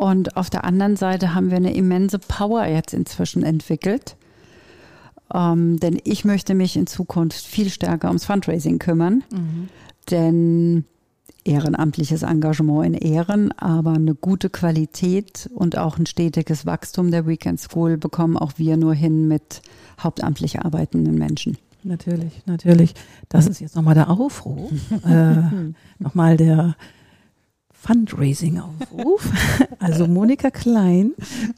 [0.00, 4.16] Und auf der anderen Seite haben wir eine immense Power jetzt inzwischen entwickelt.
[5.34, 9.22] Ähm, denn ich möchte mich in Zukunft viel stärker ums Fundraising kümmern.
[9.30, 9.68] Mhm.
[10.10, 10.84] Denn
[11.44, 17.60] ehrenamtliches Engagement in Ehren, aber eine gute Qualität und auch ein stetiges Wachstum der Weekend
[17.60, 19.60] School bekommen auch wir nur hin mit
[20.02, 21.58] hauptamtlich arbeitenden Menschen.
[21.82, 22.94] Natürlich, natürlich.
[23.28, 24.72] Das ist jetzt nochmal der Aufruf,
[25.04, 25.42] äh,
[25.98, 26.74] nochmal der
[27.80, 29.28] Fundraising-Aufruf.
[29.78, 31.12] Also Monika Klein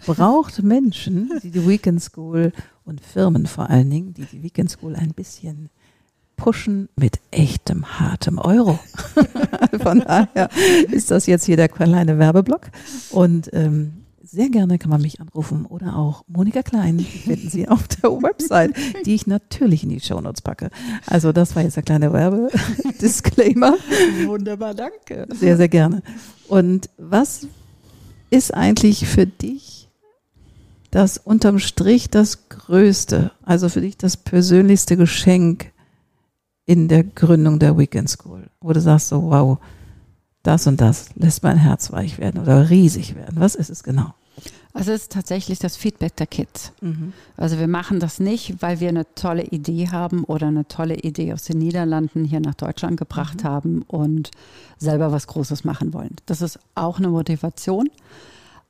[0.07, 2.53] braucht Menschen, die die Weekend School
[2.85, 5.71] und Firmen vor allen Dingen, die die Weekend School ein bisschen
[6.37, 8.79] pushen mit echtem hartem Euro.
[9.83, 10.51] Von daher
[10.91, 12.71] ist das jetzt hier der kleine Werbeblock.
[13.11, 17.89] Und ähm, sehr gerne kann man mich anrufen oder auch Monika Klein finden Sie auf
[17.89, 20.71] der Website, die ich natürlich in die Shownotes packe.
[21.07, 23.77] Also das war jetzt der kleine Werbedisclaimer.
[24.27, 25.27] Wunderbar, danke.
[25.35, 26.03] Sehr, sehr gerne.
[26.49, 27.47] Und was
[28.31, 29.89] ist eigentlich für dich
[30.91, 35.73] das unterm Strich das Größte, also für dich das persönlichste Geschenk
[36.67, 39.59] in der Gründung der Weekend School, wo du sagst so, wow,
[40.43, 43.37] das und das lässt mein Herz weich werden oder riesig werden.
[43.39, 44.15] Was ist es genau?
[44.75, 46.73] Also es ist tatsächlich das Feedback der Kids.
[46.81, 47.13] Mhm.
[47.37, 51.35] Also wir machen das nicht, weil wir eine tolle Idee haben oder eine tolle Idee
[51.35, 53.49] aus den Niederlanden hier nach Deutschland gebracht mhm.
[53.49, 54.31] haben und
[54.79, 56.17] selber was Großes machen wollen.
[56.25, 57.91] Das ist auch eine Motivation.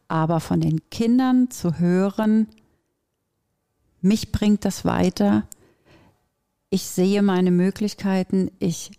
[0.08, 2.48] Aber von den Kindern zu hören,
[4.00, 5.44] mich bringt das weiter.
[6.68, 8.50] Ich sehe meine Möglichkeiten.
[8.58, 8.90] Ich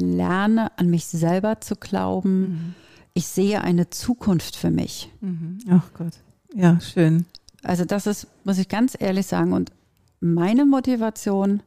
[0.00, 2.40] lerne an mich selber zu glauben.
[2.40, 2.74] Mhm
[3.14, 5.10] ich sehe eine Zukunft für mich.
[5.20, 5.58] Mhm.
[5.70, 6.14] Ach Gott.
[6.52, 7.24] Ja, schön.
[7.62, 9.72] Also das ist, muss ich ganz ehrlich sagen, und
[10.20, 11.62] meine Motivation,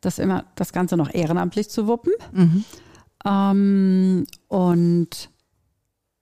[0.00, 2.12] das immer das Ganze noch ehrenamtlich zu wuppen.
[2.32, 2.64] Mhm.
[3.24, 5.30] Ähm, und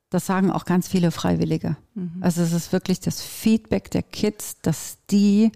[0.09, 1.77] das sagen auch ganz viele Freiwillige.
[1.95, 2.23] Mhm.
[2.23, 5.53] Also es ist wirklich das Feedback der Kids, dass die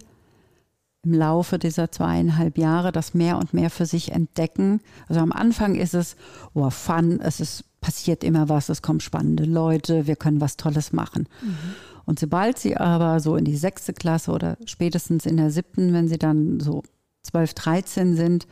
[1.03, 4.81] im Laufe dieser zweieinhalb Jahre das mehr und mehr für sich entdecken.
[5.07, 6.15] Also am Anfang ist es,
[6.53, 10.91] oh, Fun, es ist passiert immer was, es kommen spannende Leute, wir können was Tolles
[10.91, 11.27] machen.
[11.41, 11.57] Mhm.
[12.05, 16.07] Und sobald sie aber so in die sechste Klasse oder spätestens in der siebten, wenn
[16.07, 16.83] sie dann so
[17.23, 18.47] zwölf, dreizehn sind,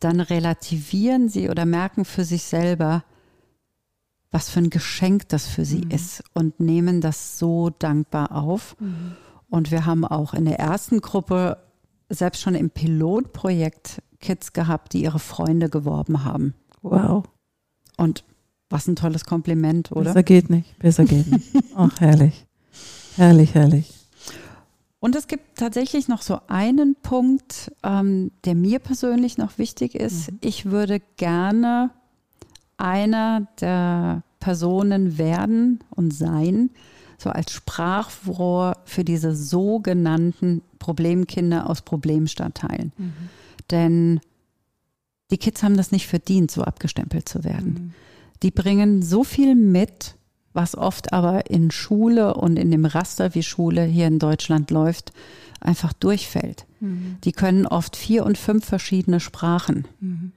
[0.00, 3.04] dann relativieren sie oder merken für sich selber,
[4.30, 5.90] was für ein Geschenk das für sie mhm.
[5.90, 8.76] ist und nehmen das so dankbar auf.
[8.80, 9.16] Mhm.
[9.50, 11.58] Und wir haben auch in der ersten Gruppe
[12.12, 16.54] selbst schon im Pilotprojekt Kids gehabt, die ihre Freunde geworben haben.
[16.82, 17.24] Wow.
[17.96, 18.24] Und
[18.70, 20.04] was ein tolles Kompliment, oder?
[20.04, 21.48] Besser geht nicht, besser geht nicht.
[21.74, 22.46] Ach, herrlich.
[23.16, 23.92] Herrlich, herrlich.
[24.98, 30.30] Und es gibt tatsächlich noch so einen Punkt, ähm, der mir persönlich noch wichtig ist.
[30.30, 30.38] Mhm.
[30.40, 31.90] Ich würde gerne
[32.76, 36.70] einer der Personen werden und sein,
[37.22, 42.92] so als Sprachrohr für diese sogenannten Problemkinder aus Problemstadtteilen.
[42.96, 43.12] Mhm.
[43.70, 44.20] Denn
[45.30, 47.72] die Kids haben das nicht verdient, so abgestempelt zu werden.
[47.72, 47.94] Mhm
[48.42, 50.16] die bringen so viel mit,
[50.52, 55.12] was oft aber in Schule und in dem Raster, wie Schule hier in Deutschland läuft,
[55.60, 56.66] einfach durchfällt.
[56.80, 57.16] Mhm.
[57.24, 59.86] Die können oft vier und fünf verschiedene Sprachen.
[60.00, 60.32] Mhm.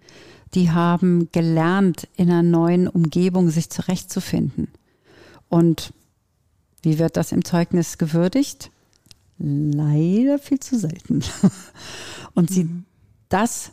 [0.54, 4.70] die haben gelernt, in einer neuen Umgebung sich zurechtzufinden.
[5.50, 5.92] Und
[6.86, 8.72] wie wird das im Zeugnis gewürdigt?
[9.38, 11.24] Leider viel zu selten.
[12.34, 12.86] Und sie mhm.
[13.28, 13.72] das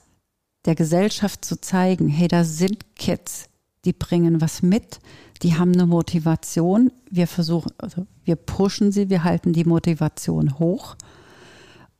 [0.65, 3.49] der Gesellschaft zu zeigen, hey, da sind Kids,
[3.85, 5.01] die bringen was mit,
[5.43, 6.93] die haben eine Motivation.
[7.11, 10.97] Wir versuchen, also wir pushen sie, wir halten die Motivation hoch.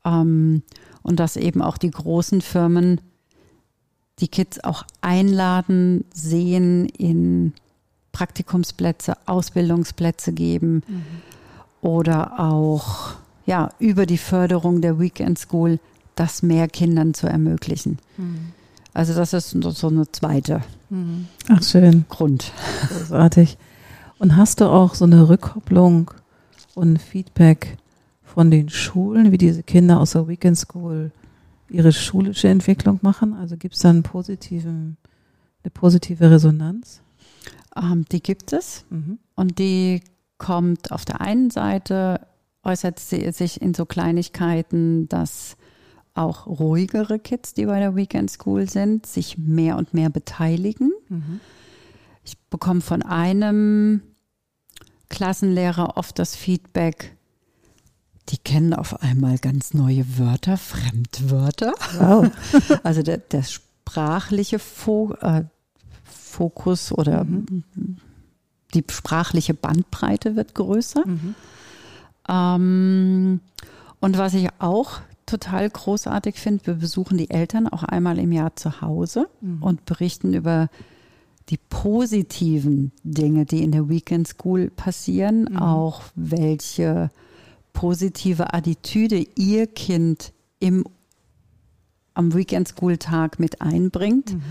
[0.05, 0.63] Ähm,
[1.01, 3.01] und dass eben auch die großen Firmen
[4.19, 7.53] die Kids auch einladen, sehen, in
[8.13, 11.03] Praktikumsplätze, Ausbildungsplätze geben mhm.
[11.81, 15.79] oder auch ja, über die Förderung der Weekend School
[16.15, 17.97] das mehr Kindern zu ermöglichen.
[18.17, 18.53] Mhm.
[18.93, 21.27] Also das ist so eine zweite mhm.
[21.49, 22.05] Ach, schön.
[22.07, 22.51] Grund.
[22.87, 23.57] Großartig.
[24.19, 26.11] Und hast du auch so eine Rückkopplung
[26.75, 27.77] und Feedback
[28.23, 31.11] von den Schulen, wie diese Kinder aus der Weekend School
[31.69, 33.33] ihre schulische Entwicklung machen?
[33.33, 34.97] Also gibt es da einen positiven,
[35.63, 37.02] eine positive Resonanz?
[37.75, 38.85] Ähm, die gibt es.
[38.89, 39.19] Mhm.
[39.35, 40.01] Und die
[40.37, 42.21] kommt auf der einen Seite,
[42.63, 45.57] äußert sie sich in so Kleinigkeiten, dass
[46.13, 50.91] auch ruhigere Kids, die bei der Weekend School sind, sich mehr und mehr beteiligen.
[51.09, 51.39] Mhm.
[52.23, 54.01] Ich bekomme von einem
[55.09, 57.15] Klassenlehrer oft das Feedback,
[58.29, 61.73] die kennen auf einmal ganz neue Wörter, Fremdwörter.
[61.97, 62.31] Wow.
[62.83, 65.43] also der, der sprachliche Fo äh,
[66.33, 67.63] Fokus oder mhm.
[68.73, 71.03] die sprachliche Bandbreite wird größer.
[71.05, 71.35] Mhm.
[72.27, 73.39] Ähm,
[73.99, 78.55] und was ich auch total großartig finde, wir besuchen die Eltern auch einmal im Jahr
[78.55, 79.63] zu Hause mhm.
[79.63, 80.69] und berichten über
[81.49, 85.57] die positiven Dinge, die in der Weekend School passieren, mhm.
[85.57, 87.11] auch welche
[87.73, 90.85] positive Attitüde ihr Kind im,
[92.13, 94.41] am Weekend School Tag mit einbringt, mhm.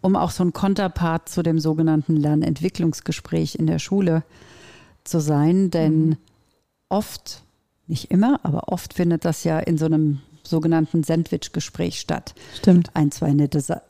[0.00, 4.22] Um auch so ein Konterpart zu dem sogenannten Lernentwicklungsgespräch in der Schule
[5.04, 5.70] zu sein.
[5.70, 6.16] Denn mhm.
[6.88, 7.42] oft,
[7.86, 12.34] nicht immer, aber oft findet das ja in so einem sogenannten Sandwich-Gespräch statt.
[12.56, 12.90] Stimmt.
[12.94, 13.82] Ein, zwei nette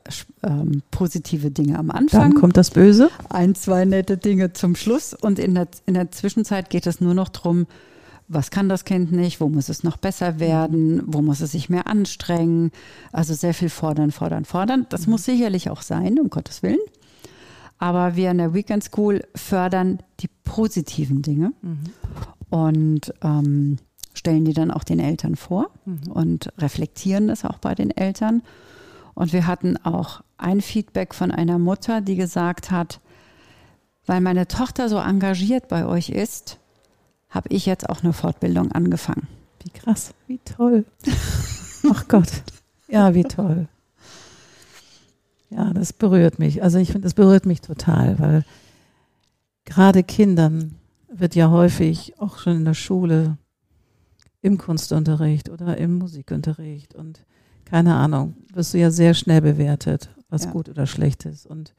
[0.43, 2.21] ähm, positive Dinge am Anfang.
[2.21, 3.11] Dann kommt das Böse.
[3.29, 5.15] Ein, zwei nette Dinge zum Schluss.
[5.15, 7.67] Und in der, in der Zwischenzeit geht es nur noch darum,
[8.29, 11.71] was kann das Kind nicht, wo muss es noch besser werden, wo muss es sich
[11.71, 12.71] mehr anstrengen.
[13.11, 14.87] Also sehr viel fordern, fordern, fordern.
[14.91, 15.13] Das mhm.
[15.13, 16.79] muss sicherlich auch sein, um Gottes Willen.
[17.79, 21.79] Aber wir in der Weekend School fördern die positiven Dinge mhm.
[22.51, 23.79] und ähm,
[24.13, 26.13] stellen die dann auch den Eltern vor mhm.
[26.13, 28.43] und reflektieren das auch bei den Eltern.
[29.15, 33.01] Und wir hatten auch ein Feedback von einer Mutter, die gesagt hat,
[34.07, 36.59] weil meine Tochter so engagiert bei euch ist,
[37.31, 39.29] habe ich jetzt auch eine Fortbildung angefangen.
[39.63, 40.85] Wie krass, wie toll.
[41.91, 42.43] Ach Gott.
[42.89, 43.69] Ja, wie toll.
[45.51, 46.63] Ja, das berührt mich.
[46.63, 48.45] Also ich finde, das berührt mich total, weil
[49.65, 50.75] gerade Kindern
[51.11, 53.39] wird ja häufig auch schon in der Schule
[54.41, 57.25] im Kunstunterricht oder im Musikunterricht und
[57.65, 60.51] keine Ahnung, wirst du ja sehr schnell bewertet, was ja.
[60.51, 61.47] gut oder schlecht ist.
[61.47, 61.75] Und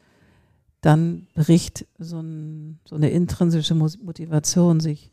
[0.81, 5.09] dann bricht so, ein, so eine intrinsische Motivation, sich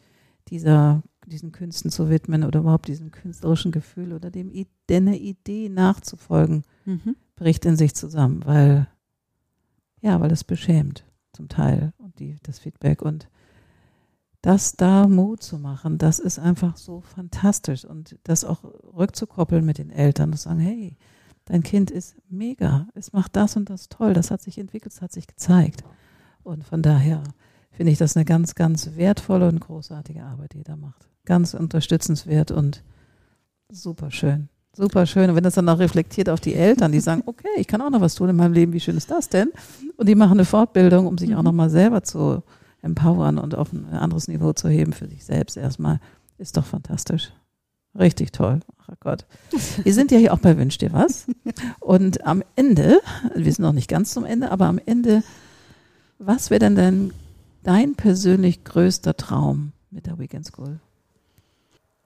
[0.48, 4.52] dieser, diesen Künsten zu widmen oder überhaupt diesem künstlerischen Gefühl oder dem
[4.88, 7.16] der Idee nachzufolgen, mhm.
[7.34, 8.88] bricht in sich zusammen, weil
[10.00, 13.28] ja, weil es beschämt zum Teil und die, das Feedback und
[14.40, 18.62] das da Mut zu machen, das ist einfach so fantastisch und das auch
[18.96, 20.96] rückzukoppeln mit den Eltern und sagen, hey,
[21.46, 25.02] dein Kind ist mega, es macht das und das toll, das hat sich entwickelt, das
[25.02, 25.82] hat sich gezeigt.
[26.44, 27.24] Und von daher
[27.76, 31.06] finde ich das eine ganz, ganz wertvolle und großartige Arbeit, die ihr da macht.
[31.26, 32.82] Ganz unterstützenswert und
[33.70, 34.48] super schön.
[34.74, 35.30] Super schön.
[35.30, 37.90] Und wenn das dann auch reflektiert auf die Eltern, die sagen, okay, ich kann auch
[37.90, 39.50] noch was tun in meinem Leben, wie schön ist das denn?
[39.96, 41.44] Und die machen eine Fortbildung, um sich auch mhm.
[41.44, 42.42] nochmal selber zu
[42.82, 46.00] empowern und auf ein anderes Niveau zu heben für sich selbst erstmal,
[46.38, 47.32] ist doch fantastisch.
[47.98, 48.60] Richtig toll.
[48.78, 49.26] Ach Gott.
[49.82, 51.26] Wir sind ja hier auch bei Wünsch dir was.
[51.80, 53.00] Und am Ende,
[53.34, 55.22] wir sind noch nicht ganz zum Ende, aber am Ende,
[56.18, 57.12] was wäre denn dein
[57.66, 60.78] dein persönlich größter Traum mit der Weekend School?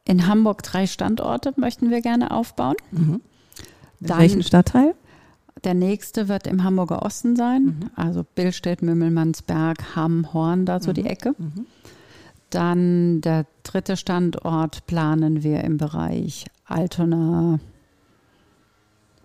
[0.05, 2.77] In Hamburg drei Standorte möchten wir gerne aufbauen.
[2.91, 3.21] Mhm.
[4.01, 4.95] In Dann, welchen Stadtteil?
[5.63, 7.91] Der nächste wird im Hamburger Osten sein, mhm.
[7.95, 10.95] also Billstedt, Mümmelmannsberg, Hamm, Horn, da so mhm.
[10.95, 11.35] die Ecke.
[11.37, 11.67] Mhm.
[12.49, 17.61] Dann der dritte Standort planen wir im Bereich Altona,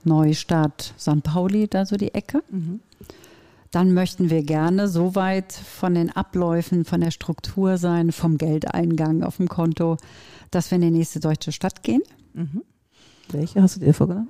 [0.04, 1.24] Neustadt, St.
[1.24, 2.44] Pauli, da so die Ecke.
[2.50, 2.82] Mhm
[3.76, 9.24] dann möchten wir gerne so weit von den Abläufen, von der Struktur sein, vom Geldeingang
[9.24, 9.98] auf dem Konto,
[10.50, 12.02] dass wir in die nächste deutsche Stadt gehen.
[12.34, 12.64] Mhm.
[13.30, 14.30] Welche hast du dir vorgenommen?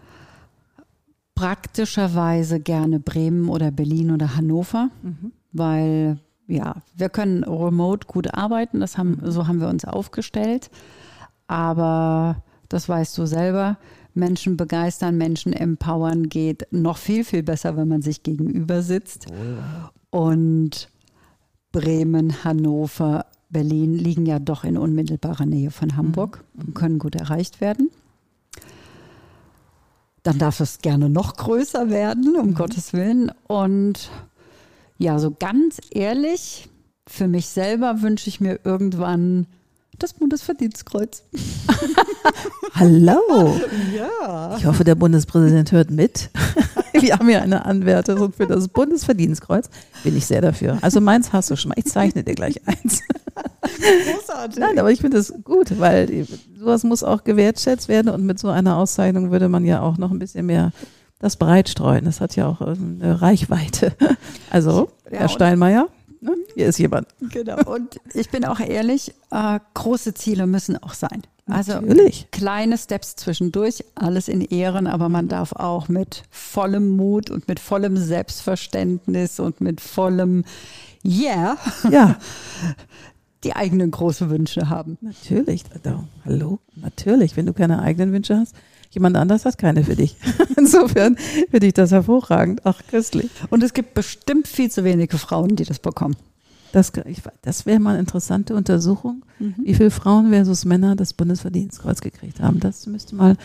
[1.35, 5.33] praktischerweise gerne Bremen oder Berlin oder Hannover, mhm.
[5.51, 6.17] weil
[6.47, 10.69] ja, wir können remote gut arbeiten, das haben, so haben wir uns aufgestellt.
[11.47, 13.77] Aber das weißt du selber,
[14.16, 19.28] Menschen begeistern, Menschen empowern geht noch viel, viel besser, wenn man sich gegenüber sitzt.
[20.11, 20.18] Oh.
[20.18, 20.89] Und
[21.72, 26.61] Bremen, Hannover, Berlin liegen ja doch in unmittelbarer Nähe von Hamburg mhm.
[26.61, 27.89] und können gut erreicht werden.
[30.24, 32.55] Dann darf es gerne noch größer werden, um mhm.
[32.55, 33.32] Gottes Willen.
[33.47, 34.09] Und
[34.97, 36.70] ja, so ganz ehrlich,
[37.07, 39.47] für mich selber wünsche ich mir irgendwann
[39.99, 41.23] das Bundesverdienstkreuz.
[42.73, 43.59] Hallo.
[43.95, 44.57] Ja.
[44.57, 46.29] Ich hoffe, der Bundespräsident hört mit.
[46.93, 49.69] Wir haben ja eine Anwärterin für das Bundesverdienstkreuz.
[50.03, 50.77] Bin ich sehr dafür.
[50.81, 51.75] Also meins hast du schon mal.
[51.77, 53.01] Ich zeichne dir gleich eins.
[54.13, 54.59] Großartig.
[54.59, 56.25] Nein, aber ich finde es gut, weil
[56.57, 60.11] sowas muss auch gewertschätzt werden und mit so einer Auszeichnung würde man ja auch noch
[60.11, 60.71] ein bisschen mehr
[61.19, 62.05] das breitstreuen.
[62.05, 63.93] Das hat ja auch eine Reichweite.
[64.49, 65.89] Also, ja, Herr Steinmeier,
[66.26, 66.36] ne?
[66.55, 67.07] hier ist jemand.
[67.32, 67.61] Genau.
[67.63, 71.21] Und ich bin auch ehrlich, äh, große Ziele müssen auch sein.
[71.47, 72.28] Also Natürlich.
[72.32, 77.59] kleine Steps zwischendurch, alles in Ehren, aber man darf auch mit vollem Mut und mit
[77.59, 80.43] vollem Selbstverständnis und mit vollem
[81.03, 81.57] Yeah
[81.91, 82.17] ja.
[83.43, 84.97] die eigenen großen Wünsche haben.
[85.01, 85.63] Natürlich.
[86.26, 87.38] Hallo, natürlich.
[87.38, 88.55] Wenn du keine eigenen Wünsche hast,
[88.95, 90.15] Jemand anders hat keine für dich.
[90.57, 91.17] Insofern
[91.51, 92.61] finde ich das hervorragend.
[92.63, 93.29] Ach, köstlich.
[93.49, 96.15] Und es gibt bestimmt viel zu wenige Frauen, die das bekommen.
[96.71, 96.93] Das,
[97.41, 99.55] das wäre mal eine interessante Untersuchung, mhm.
[99.63, 102.61] wie viele Frauen versus Männer das Bundesverdienstkreuz gekriegt haben.
[102.61, 103.35] Das müsste mal,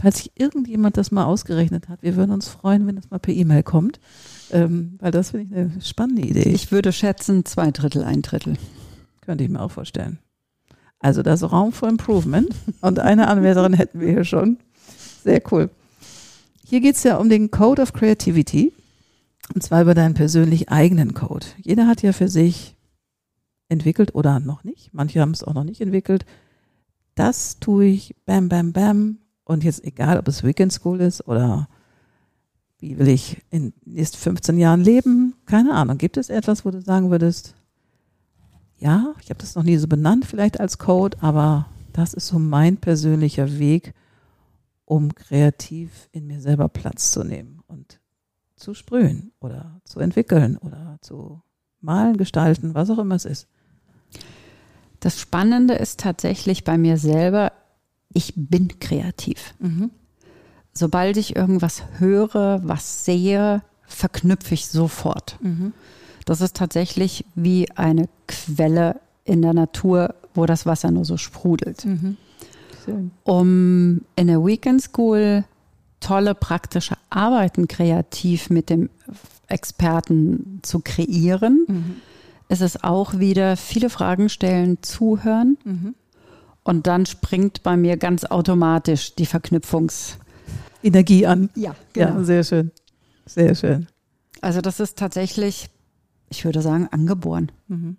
[0.00, 3.34] falls sich irgendjemand das mal ausgerechnet hat, wir würden uns freuen, wenn das mal per
[3.34, 3.98] E-Mail kommt,
[4.52, 6.48] ähm, weil das finde ich eine spannende Idee.
[6.48, 8.54] Ich würde schätzen, zwei Drittel, ein Drittel.
[9.20, 10.20] Könnte ich mir auch vorstellen.
[11.00, 14.58] Also das Raum for Improvement und eine Anwärterin hätten wir hier schon.
[15.22, 15.70] Sehr cool.
[16.64, 18.72] Hier geht es ja um den Code of Creativity.
[19.54, 21.46] Und zwar über deinen persönlich eigenen Code.
[21.58, 22.74] Jeder hat ja für sich
[23.68, 24.92] entwickelt oder noch nicht.
[24.92, 26.24] Manche haben es auch noch nicht entwickelt.
[27.14, 29.18] Das tue ich, bam, bam, bam.
[29.44, 31.68] Und jetzt egal, ob es Weekend School ist oder
[32.78, 35.34] wie will ich in den nächsten 15 Jahren leben?
[35.46, 35.98] Keine Ahnung.
[35.98, 37.54] Gibt es etwas, wo du sagen würdest,
[38.78, 42.38] ja, ich habe das noch nie so benannt, vielleicht als Code, aber das ist so
[42.38, 43.94] mein persönlicher Weg,
[44.92, 47.98] um kreativ in mir selber Platz zu nehmen und
[48.56, 51.40] zu sprühen oder zu entwickeln oder zu
[51.80, 53.48] malen, gestalten, was auch immer es ist.
[55.00, 57.52] Das Spannende ist tatsächlich bei mir selber,
[58.12, 59.54] ich bin kreativ.
[59.60, 59.90] Mhm.
[60.74, 65.38] Sobald ich irgendwas höre, was sehe, verknüpfe ich sofort.
[65.40, 65.72] Mhm.
[66.26, 71.86] Das ist tatsächlich wie eine Quelle in der Natur, wo das Wasser nur so sprudelt.
[71.86, 72.18] Mhm.
[72.84, 73.10] Schön.
[73.24, 75.44] um in der Weekend School
[76.00, 78.90] tolle praktische Arbeiten kreativ mit dem
[79.46, 81.96] Experten zu kreieren, mhm.
[82.48, 85.94] ist es auch wieder viele Fragen stellen, zuhören mhm.
[86.64, 91.50] und dann springt bei mir ganz automatisch die Verknüpfungsenergie an.
[91.54, 92.18] Ja, genau.
[92.18, 92.72] Ja, sehr schön.
[93.26, 93.86] Sehr schön.
[94.40, 95.70] Also das ist tatsächlich,
[96.28, 97.52] ich würde sagen, angeboren.
[97.68, 97.96] Mhm.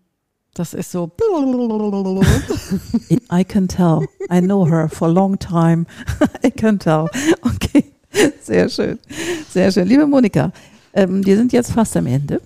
[0.53, 1.11] Das ist so.
[3.31, 4.07] I can tell.
[4.31, 5.85] I know her for a long time.
[6.45, 7.09] I can tell.
[7.41, 7.85] Okay,
[8.41, 8.99] sehr schön.
[9.49, 9.87] Sehr schön.
[9.87, 10.51] Liebe Monika,
[10.93, 12.41] ähm, wir sind jetzt fast am Ende.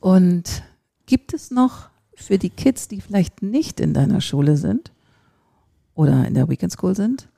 [0.00, 0.62] Und
[1.06, 4.92] gibt es noch für die Kids, die vielleicht nicht in deiner Schule sind
[5.94, 7.28] oder in der Weekend School sind,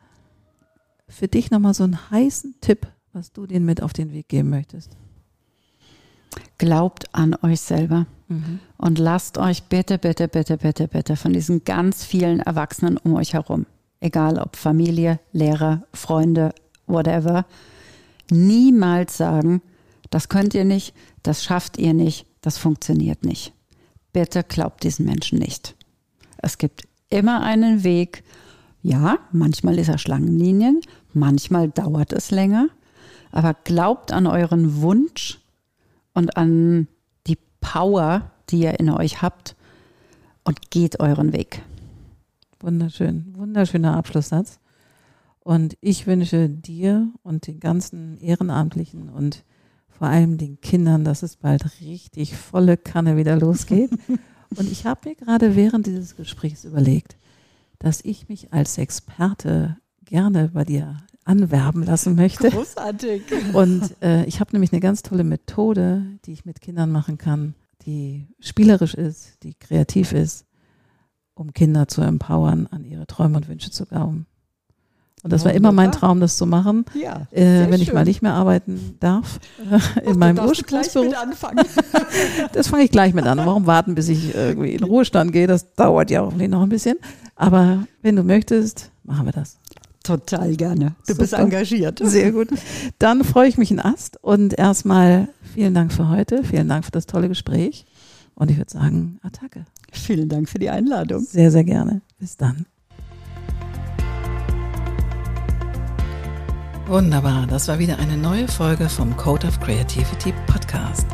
[1.09, 4.51] für dich nochmal so einen heißen Tipp, was du denen mit auf den Weg geben
[4.51, 4.97] möchtest?
[6.59, 8.61] Glaubt an euch selber mhm.
[8.77, 13.35] und lasst euch bitte, bitte, bitte, bitte, bitte von diesen ganz vielen Erwachsenen um euch
[13.35, 13.67] herum,
[14.01, 16.55] egal ob Familie, Lehrer, Freunde,
[16.87, 17.47] whatever,
[18.31, 19.63] niemals sagen,
[20.11, 23.53] das könnt ihr nicht, das schafft ihr nicht, das funktioniert nicht.
[24.13, 25.75] Bitte glaubt diesen Menschen nicht.
[26.39, 28.23] Es gibt immer einen Weg.
[28.83, 30.81] Ja, manchmal ist er Schlangenlinien,
[31.13, 32.69] manchmal dauert es länger,
[33.33, 35.41] aber glaubt an euren Wunsch,
[36.15, 36.89] und an
[37.27, 39.57] die Power, die ihr in euch habt
[40.45, 41.63] und geht euren Weg.
[42.61, 44.59] Wunderschön, wunderschöner Abschlusssatz.
[45.41, 49.45] Und ich wünsche dir und den ganzen Ehrenamtlichen und
[49.91, 53.91] vor allem den Kindern, dass es bald richtig volle Kanne wieder losgeht.
[54.57, 57.17] und ich habe mir gerade während dieses Gesprächs überlegt,
[57.79, 62.51] dass ich mich als Experte gerne bei dir anwerben lassen möchte.
[62.51, 63.23] Großartig.
[63.53, 67.55] Und äh, ich habe nämlich eine ganz tolle Methode, die ich mit Kindern machen kann,
[67.87, 70.47] die spielerisch ist, die kreativ ist,
[71.35, 74.27] um Kinder zu empowern, an ihre Träume und Wünsche zu glauben.
[75.23, 77.95] Und das war immer mein Traum, das zu machen, Ja, äh, wenn ich schön.
[77.95, 81.15] mal nicht mehr arbeiten darf äh, in Ach, meinem Ursprungsberuf.
[82.53, 83.39] Das fange ich gleich mit an.
[83.39, 85.47] Warum warten, bis ich irgendwie in Ruhestand gehe?
[85.47, 86.99] Das dauert ja hoffentlich noch ein bisschen.
[87.37, 89.59] Aber wenn du möchtest, machen wir das.
[90.05, 90.95] Total gerne.
[91.09, 91.43] Du bist Super.
[91.43, 91.99] engagiert.
[92.03, 92.49] Sehr gut.
[92.99, 96.45] Dann freue ich mich in Ast und erstmal vielen Dank für heute.
[96.45, 97.87] Vielen Dank für das tolle Gespräch.
[98.35, 99.65] Und ich würde sagen, Attacke.
[99.91, 101.25] Vielen Dank für die Einladung.
[101.25, 102.03] Sehr, sehr gerne.
[102.19, 102.67] Bis dann.
[106.87, 111.07] Wunderbar, das war wieder eine neue Folge vom Code of Creativity Podcast.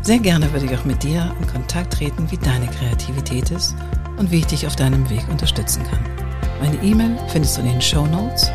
[0.00, 3.76] Sehr gerne würde ich auch mit dir in Kontakt treten, wie deine Kreativität ist
[4.16, 6.27] und wie ich dich auf deinem Weg unterstützen kann.
[6.60, 8.50] Meine E-Mail findest du in den Show Notes